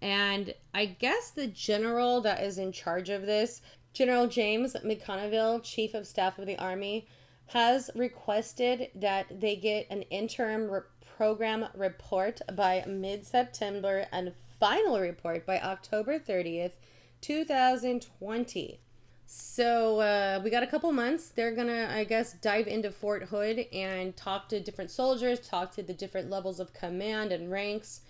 And 0.00 0.54
I 0.72 0.86
guess 0.86 1.30
the 1.30 1.46
general 1.46 2.20
that 2.22 2.42
is 2.42 2.58
in 2.58 2.72
charge 2.72 3.10
of 3.10 3.26
this, 3.26 3.60
General 3.92 4.26
James 4.26 4.74
McConville, 4.84 5.62
Chief 5.62 5.92
of 5.92 6.06
Staff 6.06 6.38
of 6.38 6.46
the 6.46 6.56
Army, 6.56 7.06
has 7.52 7.90
requested 7.94 8.88
that 8.94 9.40
they 9.40 9.56
get 9.56 9.86
an 9.90 10.02
interim 10.02 10.70
re- 10.70 10.80
program 11.16 11.66
report 11.76 12.40
by 12.54 12.82
mid 12.86 13.26
September 13.26 14.06
and 14.10 14.32
final 14.58 14.98
report 14.98 15.44
by 15.44 15.60
October 15.60 16.18
30th, 16.18 16.72
2020. 17.20 18.80
So 19.26 20.00
uh, 20.00 20.40
we 20.42 20.50
got 20.50 20.62
a 20.62 20.66
couple 20.66 20.90
months. 20.92 21.28
They're 21.28 21.54
gonna, 21.54 21.90
I 21.92 22.04
guess, 22.04 22.34
dive 22.34 22.68
into 22.68 22.90
Fort 22.90 23.24
Hood 23.24 23.66
and 23.72 24.16
talk 24.16 24.48
to 24.48 24.60
different 24.60 24.90
soldiers, 24.90 25.40
talk 25.40 25.74
to 25.74 25.82
the 25.82 25.94
different 25.94 26.30
levels 26.30 26.58
of 26.58 26.72
command 26.72 27.32
and 27.32 27.50
ranks, 27.50 28.00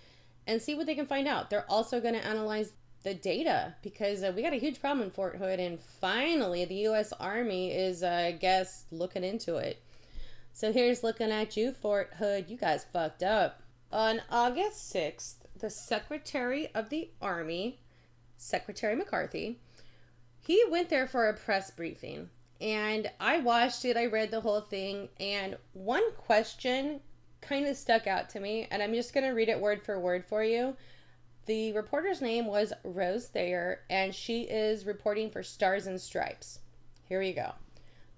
and 0.47 0.61
see 0.61 0.75
what 0.75 0.85
they 0.85 0.95
can 0.95 1.05
find 1.05 1.27
out. 1.27 1.49
They're 1.49 1.69
also 1.69 1.99
gonna 1.99 2.19
analyze 2.19 2.73
the 3.03 3.13
data 3.13 3.75
because 3.81 4.23
uh, 4.23 4.31
we 4.35 4.41
got 4.41 4.53
a 4.53 4.57
huge 4.57 4.79
problem 4.79 5.05
in 5.05 5.11
Fort 5.11 5.37
Hood, 5.37 5.59
and 5.59 5.79
finally 5.79 6.65
the 6.65 6.75
U.S. 6.75 7.13
Army 7.19 7.71
is, 7.71 8.03
uh, 8.03 8.25
I 8.27 8.31
guess, 8.31 8.85
looking 8.91 9.23
into 9.23 9.57
it. 9.57 9.81
So 10.53 10.71
here's 10.71 11.03
looking 11.03 11.31
at 11.31 11.57
you, 11.57 11.71
Fort 11.71 12.13
Hood. 12.17 12.49
You 12.49 12.57
guys 12.57 12.85
fucked 12.91 13.23
up. 13.23 13.61
On 13.91 14.21
August 14.29 14.93
6th, 14.93 15.35
the 15.59 15.69
Secretary 15.69 16.69
of 16.73 16.89
the 16.89 17.09
Army, 17.21 17.79
Secretary 18.37 18.95
McCarthy, 18.95 19.59
he 20.41 20.63
went 20.69 20.89
there 20.89 21.07
for 21.07 21.27
a 21.27 21.33
press 21.33 21.71
briefing 21.71 22.29
and 22.63 23.11
I 23.19 23.39
watched 23.39 23.83
it, 23.83 23.97
I 23.97 24.05
read 24.05 24.31
the 24.31 24.39
whole 24.39 24.61
thing, 24.61 25.09
and 25.19 25.57
one 25.73 26.13
question 26.13 27.01
kind 27.41 27.67
of 27.67 27.75
stuck 27.75 28.07
out 28.07 28.29
to 28.29 28.39
me, 28.39 28.69
and 28.71 28.81
I'm 28.81 28.93
just 28.93 29.13
going 29.13 29.25
to 29.25 29.31
read 29.31 29.49
it 29.49 29.59
word 29.59 29.83
for 29.83 29.99
word 29.99 30.23
for 30.25 30.45
you. 30.45 30.77
The 31.45 31.73
reporter's 31.73 32.21
name 32.21 32.47
was 32.47 32.71
Rose 32.85 33.27
Thayer, 33.27 33.81
and 33.89 34.15
she 34.15 34.43
is 34.43 34.85
reporting 34.85 35.29
for 35.29 35.43
Stars 35.43 35.87
and 35.87 35.99
Stripes. 35.99 36.59
Here 37.09 37.21
you 37.21 37.33
go. 37.33 37.53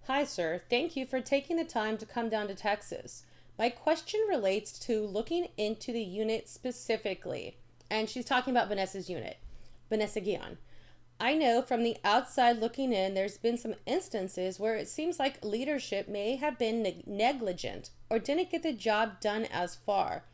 Hi, 0.05 0.25
sir. 0.25 0.61
Thank 0.69 0.95
you 0.95 1.07
for 1.07 1.19
taking 1.19 1.57
the 1.57 1.63
time 1.63 1.97
to 1.97 2.05
come 2.05 2.29
down 2.29 2.47
to 2.49 2.53
Texas. 2.53 3.23
My 3.57 3.69
question 3.69 4.19
relates 4.29 4.77
to 4.79 5.07
looking 5.07 5.47
into 5.57 5.91
the 5.91 6.03
unit 6.03 6.47
specifically, 6.47 7.57
and 7.89 8.07
she's 8.07 8.25
talking 8.25 8.51
about 8.51 8.69
Vanessa's 8.69 9.09
unit, 9.09 9.38
Vanessa 9.89 10.21
Guillen. 10.21 10.59
I 11.19 11.33
know 11.33 11.63
from 11.63 11.81
the 11.81 11.97
outside 12.03 12.59
looking 12.59 12.93
in, 12.93 13.15
there's 13.15 13.39
been 13.39 13.57
some 13.57 13.73
instances 13.88 14.59
where 14.59 14.75
it 14.75 14.88
seems 14.88 15.17
like 15.17 15.43
leadership 15.43 16.07
may 16.07 16.35
have 16.35 16.59
been 16.59 16.83
neg- 16.83 17.07
negligent 17.07 17.89
or 18.07 18.19
didn't 18.19 18.51
get 18.51 18.61
the 18.61 18.73
job 18.73 19.19
done 19.19 19.45
as 19.45 19.75
far, 19.75 20.25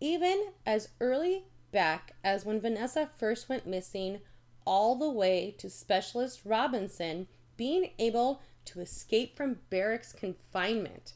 even 0.00 0.48
as 0.66 0.90
early 1.00 1.44
back 1.74 2.14
as 2.24 2.46
when 2.46 2.62
Vanessa 2.62 3.10
first 3.18 3.50
went 3.50 3.66
missing, 3.66 4.20
all 4.64 4.96
the 4.96 5.10
way 5.10 5.54
to 5.58 5.68
Specialist 5.68 6.40
Robinson 6.46 7.26
being 7.58 7.90
able 7.98 8.40
to 8.64 8.80
escape 8.80 9.36
from 9.36 9.58
barracks 9.68 10.12
confinement. 10.12 11.12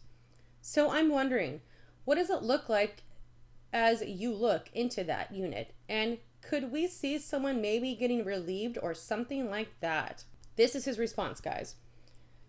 So 0.61 0.91
I'm 0.91 1.09
wondering, 1.09 1.63
what 2.05 2.17
does 2.17 2.29
it 2.29 2.43
look 2.43 2.69
like 2.69 3.05
as 3.73 4.03
you 4.03 4.35
look 4.35 4.69
into 4.75 5.03
that 5.05 5.33
unit? 5.33 5.75
And 5.89 6.19
could 6.43 6.71
we 6.71 6.87
see 6.87 7.19
someone 7.19 7.63
maybe 7.63 7.95
getting 7.95 8.25
relieved 8.25 8.79
or 8.83 8.93
something 8.93 9.49
like 9.49 9.81
that? 9.81 10.25
This 10.57 10.75
is 10.75 10.85
his 10.85 10.99
response, 10.99 11.41
guys. 11.41 11.77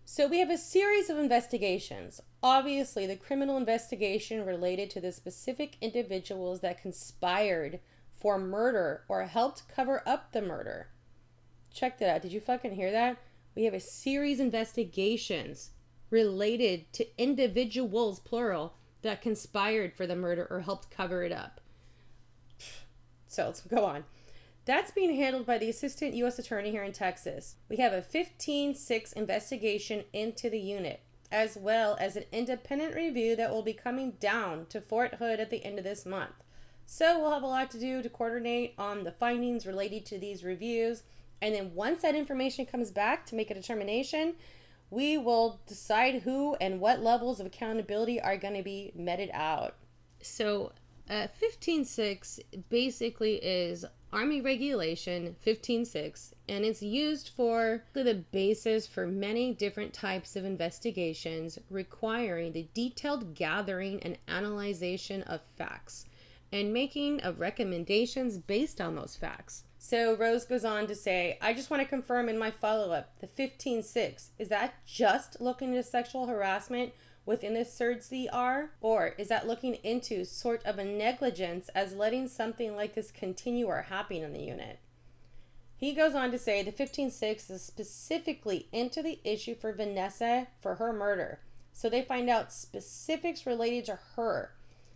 So 0.04 0.26
we 0.26 0.40
have 0.40 0.50
a 0.50 0.58
series 0.58 1.08
of 1.08 1.18
investigations. 1.18 2.20
Obviously, 2.42 3.06
the 3.06 3.16
criminal 3.16 3.56
investigation 3.56 4.44
related 4.44 4.90
to 4.90 5.00
the 5.00 5.12
specific 5.12 5.76
individuals 5.80 6.60
that 6.60 6.82
conspired 6.82 7.78
for 8.20 8.38
murder 8.38 9.04
or 9.08 9.24
helped 9.24 9.68
cover 9.74 10.02
up 10.06 10.32
the 10.32 10.42
murder. 10.42 10.88
Check 11.72 11.98
that 11.98 12.16
out. 12.16 12.22
Did 12.22 12.32
you 12.32 12.40
fucking 12.40 12.74
hear 12.74 12.92
that? 12.92 13.16
We 13.54 13.64
have 13.64 13.74
a 13.74 13.80
series 13.80 14.38
investigations 14.38 15.70
related 16.10 16.92
to 16.92 17.06
individuals 17.18 18.20
plural 18.20 18.74
that 19.02 19.22
conspired 19.22 19.94
for 19.94 20.06
the 20.06 20.16
murder 20.16 20.46
or 20.50 20.60
helped 20.60 20.90
cover 20.90 21.22
it 21.22 21.32
up. 21.32 21.60
So 23.26 23.46
let's 23.46 23.60
go 23.62 23.84
on. 23.84 24.04
That's 24.64 24.90
being 24.90 25.16
handled 25.16 25.46
by 25.46 25.58
the 25.58 25.70
Assistant 25.70 26.14
U.S. 26.14 26.38
Attorney 26.38 26.70
here 26.70 26.82
in 26.82 26.92
Texas. 26.92 27.56
We 27.68 27.76
have 27.76 27.92
a 27.92 28.02
15 28.02 28.74
6 28.74 29.12
investigation 29.12 30.04
into 30.12 30.50
the 30.50 30.58
unit, 30.58 31.00
as 31.32 31.56
well 31.56 31.96
as 31.98 32.16
an 32.16 32.24
independent 32.30 32.94
review 32.94 33.36
that 33.36 33.50
will 33.50 33.62
be 33.62 33.72
coming 33.72 34.12
down 34.20 34.66
to 34.66 34.80
Fort 34.80 35.14
Hood 35.14 35.40
at 35.40 35.50
the 35.50 35.64
end 35.64 35.78
of 35.78 35.84
this 35.84 36.04
month. 36.04 36.34
So 36.92 37.20
we'll 37.20 37.30
have 37.30 37.44
a 37.44 37.46
lot 37.46 37.70
to 37.70 37.78
do 37.78 38.02
to 38.02 38.08
coordinate 38.08 38.74
on 38.76 39.04
the 39.04 39.12
findings 39.12 39.64
related 39.64 40.04
to 40.06 40.18
these 40.18 40.42
reviews. 40.42 41.04
And 41.40 41.54
then 41.54 41.72
once 41.72 42.02
that 42.02 42.16
information 42.16 42.66
comes 42.66 42.90
back 42.90 43.24
to 43.26 43.36
make 43.36 43.48
a 43.48 43.54
determination, 43.54 44.34
we 44.90 45.16
will 45.16 45.60
decide 45.68 46.22
who 46.22 46.56
and 46.56 46.80
what 46.80 47.00
levels 47.00 47.38
of 47.38 47.46
accountability 47.46 48.20
are 48.20 48.36
going 48.36 48.54
to 48.54 48.64
be 48.64 48.90
meted 48.96 49.30
out. 49.32 49.76
So 50.20 50.72
uh, 51.08 51.28
15.6 51.40 52.40
basically 52.70 53.36
is 53.36 53.84
Army 54.12 54.40
Regulation 54.40 55.36
15.6, 55.46 56.32
and 56.48 56.64
it's 56.64 56.82
used 56.82 57.28
for 57.28 57.84
the 57.92 58.24
basis 58.32 58.88
for 58.88 59.06
many 59.06 59.54
different 59.54 59.92
types 59.92 60.34
of 60.34 60.44
investigations 60.44 61.56
requiring 61.70 62.50
the 62.50 62.66
detailed 62.74 63.36
gathering 63.36 64.02
and 64.02 64.18
analyzation 64.26 65.22
of 65.22 65.40
facts 65.56 66.06
and 66.52 66.72
making 66.72 67.20
of 67.20 67.40
recommendations 67.40 68.38
based 68.38 68.80
on 68.80 68.94
those 68.94 69.16
facts. 69.16 69.64
So 69.78 70.14
Rose 70.14 70.44
goes 70.44 70.64
on 70.64 70.86
to 70.88 70.94
say, 70.94 71.38
I 71.40 71.54
just 71.54 71.70
want 71.70 71.82
to 71.82 71.88
confirm 71.88 72.28
in 72.28 72.38
my 72.38 72.50
follow 72.50 72.92
up 72.92 73.18
the 73.20 73.26
15.6, 73.26 74.28
is 74.38 74.48
that 74.48 74.74
just 74.84 75.40
looking 75.40 75.70
into 75.70 75.82
sexual 75.82 76.26
harassment 76.26 76.92
within 77.24 77.54
the 77.54 77.60
CERD-CR? 77.60 78.72
Or 78.80 79.14
is 79.16 79.28
that 79.28 79.46
looking 79.46 79.76
into 79.76 80.24
sort 80.24 80.64
of 80.64 80.78
a 80.78 80.84
negligence 80.84 81.68
as 81.70 81.94
letting 81.94 82.28
something 82.28 82.74
like 82.74 82.94
this 82.94 83.10
continue 83.10 83.66
or 83.66 83.82
happen 83.82 84.18
in 84.18 84.32
the 84.32 84.42
unit? 84.42 84.80
He 85.76 85.94
goes 85.94 86.14
on 86.14 86.30
to 86.30 86.38
say 86.38 86.62
the 86.62 86.72
15.6 86.72 87.50
is 87.50 87.62
specifically 87.62 88.68
into 88.70 89.02
the 89.02 89.18
issue 89.24 89.54
for 89.54 89.72
Vanessa 89.72 90.48
for 90.60 90.74
her 90.74 90.92
murder. 90.92 91.40
So 91.72 91.88
they 91.88 92.02
find 92.02 92.28
out 92.28 92.52
specifics 92.52 93.46
related 93.46 93.86
to 93.86 93.98
her. 94.16 94.52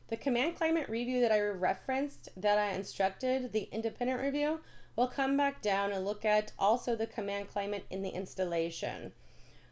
The 0.08 0.16
command 0.16 0.56
climate 0.56 0.88
review 0.88 1.20
that 1.20 1.32
I 1.32 1.40
referenced, 1.40 2.28
that 2.36 2.58
I 2.58 2.72
instructed, 2.72 3.52
the 3.52 3.68
independent 3.72 4.20
review, 4.20 4.60
will 4.96 5.08
come 5.08 5.36
back 5.36 5.62
down 5.62 5.92
and 5.92 6.04
look 6.04 6.24
at 6.24 6.52
also 6.58 6.94
the 6.94 7.06
command 7.06 7.48
climate 7.48 7.86
in 7.90 8.02
the 8.02 8.10
installation. 8.10 9.12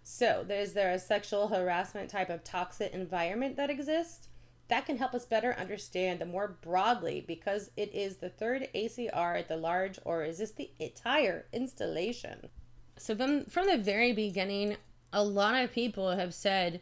So, 0.03 0.45
is 0.49 0.73
there 0.73 0.91
a 0.91 0.99
sexual 0.99 1.49
harassment 1.49 2.11
type 2.11 2.29
of 2.29 2.43
toxic 2.43 2.93
environment 2.93 3.57
that 3.57 3.71
exists? 3.71 4.29
That 4.69 4.87
can 4.87 4.97
help 4.97 5.15
us 5.15 5.27
better 5.27 5.55
understand 5.59 6.19
the 6.19 6.27
more 6.27 6.57
broadly 6.61 7.23
because 7.27 7.71
it 7.77 7.95
is 7.95 8.17
the 8.17 8.31
third 8.31 8.69
ACR 8.75 9.39
at 9.39 9.49
the 9.49 9.57
large, 9.57 9.99
or 10.05 10.25
is 10.25 10.39
this 10.39 10.53
the 10.53 10.71
entire 10.79 11.47
installation? 11.53 12.49
So, 12.97 13.15
from, 13.15 13.45
from 13.45 13.67
the 13.67 13.79
very 13.79 14.13
beginning, 14.13 14.77
a 15.13 15.23
lot 15.23 15.63
of 15.63 15.73
people 15.73 16.13
have 16.13 16.35
said 16.35 16.81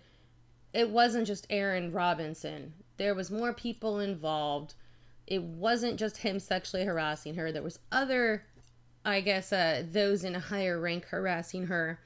it 0.73 0.91
wasn't 0.91 1.27
just 1.27 1.47
Aaron 1.51 1.93
Robinson, 1.93 2.75
there 2.97 3.15
was 3.15 3.31
more 3.31 3.53
people 3.53 3.99
involved. 3.99 4.75
It 5.27 5.43
wasn't 5.43 5.99
just 5.99 6.19
him 6.19 6.41
sexually 6.41 6.85
harassing 6.85 7.37
her, 7.37 7.53
there 7.53 7.63
was 7.63 7.79
other, 7.91 8.45
I 9.05 9.21
guess, 9.21 9.53
uh, 9.53 9.85
those 9.91 10.25
in 10.25 10.35
a 10.35 10.41
higher 10.41 10.81
rank 10.81 11.07
harassing 11.07 11.67
her 11.67 12.01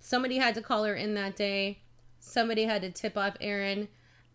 somebody 0.00 0.36
had 0.38 0.54
to 0.54 0.62
call 0.62 0.84
her 0.84 0.94
in 0.94 1.14
that 1.14 1.36
day. 1.36 1.78
Somebody 2.20 2.64
had 2.64 2.82
to 2.82 2.90
tip 2.90 3.16
off 3.16 3.36
Aaron, 3.40 3.88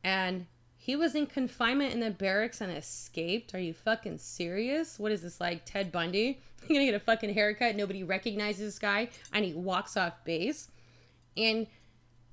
and 0.03 0.45
he 0.77 0.95
was 0.95 1.15
in 1.15 1.25
confinement 1.25 1.93
in 1.93 1.99
the 1.99 2.11
barracks 2.11 2.61
and 2.61 2.71
escaped. 2.71 3.53
Are 3.53 3.59
you 3.59 3.73
fucking 3.73 4.17
serious? 4.19 4.99
What 4.99 5.11
is 5.11 5.21
this 5.21 5.39
like 5.39 5.65
Ted 5.65 5.91
Bundy? 5.91 6.39
You're 6.67 6.79
gonna 6.79 6.85
get 6.85 6.95
a 6.95 6.99
fucking 6.99 7.33
haircut, 7.33 7.75
nobody 7.75 8.03
recognizes 8.03 8.73
this 8.73 8.79
guy, 8.79 9.09
and 9.33 9.43
he 9.43 9.53
walks 9.53 9.97
off 9.97 10.23
base. 10.23 10.69
And 11.35 11.67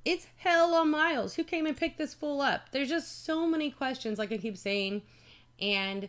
It's 0.05 0.27
hell 0.39 0.75
on 0.75 0.91
miles. 0.91 1.35
Who 1.35 1.45
came 1.45 1.67
and 1.67 1.77
picked 1.77 1.99
this 1.99 2.15
fool 2.15 2.41
up? 2.41 2.71
There's 2.73 2.89
just 2.89 3.25
so 3.25 3.47
many 3.47 3.71
questions, 3.71 4.19
like 4.19 4.33
I 4.33 4.39
keep 4.39 4.57
saying. 4.57 5.03
And 5.61 6.09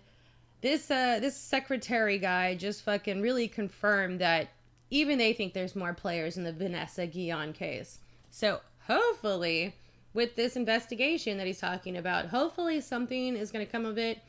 this 0.61 0.89
uh 0.91 1.19
this 1.19 1.35
secretary 1.35 2.17
guy 2.17 2.55
just 2.55 2.83
fucking 2.83 3.21
really 3.21 3.47
confirmed 3.47 4.19
that 4.19 4.49
even 4.89 5.17
they 5.17 5.33
think 5.33 5.53
there's 5.53 5.75
more 5.75 5.93
players 5.93 6.37
in 6.37 6.43
the 6.43 6.53
Vanessa 6.53 7.07
Guillen 7.07 7.53
case. 7.53 7.99
So 8.29 8.61
hopefully, 8.87 9.75
with 10.13 10.35
this 10.35 10.55
investigation 10.55 11.37
that 11.37 11.47
he's 11.47 11.59
talking 11.59 11.97
about, 11.97 12.27
hopefully 12.27 12.81
something 12.81 13.35
is 13.35 13.51
going 13.51 13.65
to 13.65 13.71
come 13.71 13.85
of 13.85 13.97
it, 13.97 14.19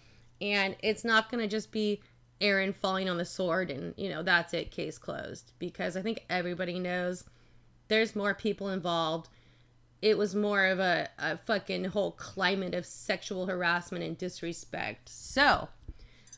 and 0.40 0.76
it's 0.80 1.04
not 1.04 1.30
going 1.30 1.42
to 1.42 1.48
just 1.48 1.72
be 1.72 2.00
Aaron 2.40 2.72
falling 2.72 3.08
on 3.08 3.18
the 3.18 3.24
sword 3.24 3.70
and 3.70 3.94
you 3.96 4.08
know 4.08 4.22
that's 4.22 4.54
it, 4.54 4.70
case 4.70 4.98
closed. 4.98 5.52
Because 5.58 5.96
I 5.96 6.02
think 6.02 6.24
everybody 6.30 6.78
knows 6.78 7.24
there's 7.88 8.16
more 8.16 8.34
people 8.34 8.68
involved. 8.68 9.28
It 10.02 10.18
was 10.18 10.34
more 10.34 10.66
of 10.66 10.80
a, 10.80 11.08
a 11.18 11.38
fucking 11.38 11.84
whole 11.84 12.10
climate 12.10 12.74
of 12.74 12.84
sexual 12.84 13.46
harassment 13.46 14.04
and 14.04 14.18
disrespect. 14.18 15.08
So, 15.08 15.68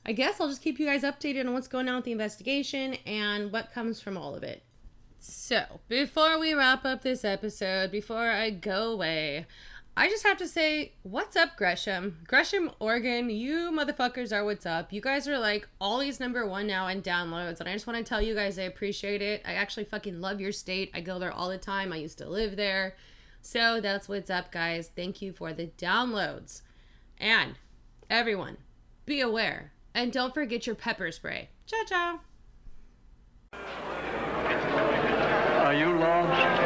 I 0.07 0.13
guess 0.13 0.41
I'll 0.41 0.49
just 0.49 0.63
keep 0.63 0.79
you 0.79 0.87
guys 0.87 1.03
updated 1.03 1.47
on 1.47 1.55
what's 1.55 1.67
going 1.67 1.89
on 1.89 1.97
with 1.97 2.05
the 2.05 2.13
investigation 2.13 2.95
and 3.07 3.51
what 3.51 3.73
comes 3.73 4.01
from 4.01 4.19
all 4.19 4.35
of 4.35 4.43
it. 4.43 4.63
So, 5.19 5.81
before 5.89 6.39
we 6.39 6.53
wrap 6.53 6.85
up 6.85 7.01
this 7.01 7.25
episode, 7.25 7.91
before 7.91 8.29
I 8.31 8.51
go 8.51 8.93
away, 8.93 9.47
I 9.97 10.09
just 10.09 10.27
have 10.27 10.37
to 10.39 10.49
say, 10.49 10.93
what's 11.03 11.37
up, 11.37 11.57
Gresham? 11.57 12.19
Gresham, 12.27 12.73
Oregon, 12.81 13.31
you 13.31 13.71
motherfuckers 13.71 14.37
are 14.37 14.45
what's 14.45 14.67
up. 14.67 14.93
You 14.93 15.01
guys 15.01 15.27
are 15.27 15.39
like 15.39 15.69
always 15.81 16.19
number 16.19 16.47
one 16.47 16.67
now 16.67 16.89
in 16.89 17.01
downloads, 17.01 17.61
and 17.61 17.69
I 17.69 17.73
just 17.73 17.87
want 17.87 17.97
to 17.97 18.05
tell 18.05 18.21
you 18.21 18.35
guys 18.35 18.59
I 18.59 18.63
appreciate 18.63 19.23
it. 19.23 19.41
I 19.47 19.55
actually 19.55 19.85
fucking 19.85 20.21
love 20.21 20.41
your 20.41 20.53
state. 20.53 20.91
I 20.93 21.01
go 21.01 21.19
there 21.19 21.33
all 21.33 21.49
the 21.49 21.59
time. 21.59 21.93
I 21.93 21.97
used 21.97 22.19
to 22.19 22.29
live 22.29 22.57
there. 22.57 22.97
So 23.47 23.79
that's 23.79 24.09
what's 24.09 24.31
up, 24.31 24.51
guys. 24.51 24.91
Thank 24.97 25.21
you 25.21 25.35
for 25.35 25.53
the 25.53 25.67
downloads. 25.77 26.63
And 27.19 27.57
everyone, 28.09 28.57
be 29.05 29.21
aware 29.21 29.73
and 29.95 30.11
don't 30.11 30.33
forget 30.33 30.67
your 30.67 30.75
pepper 30.75 31.13
spray. 31.13 31.51
Ciao, 31.67 31.85
ciao. 31.87 32.21
Are 35.63 35.75
you 35.75 35.95
lost? 35.99 36.64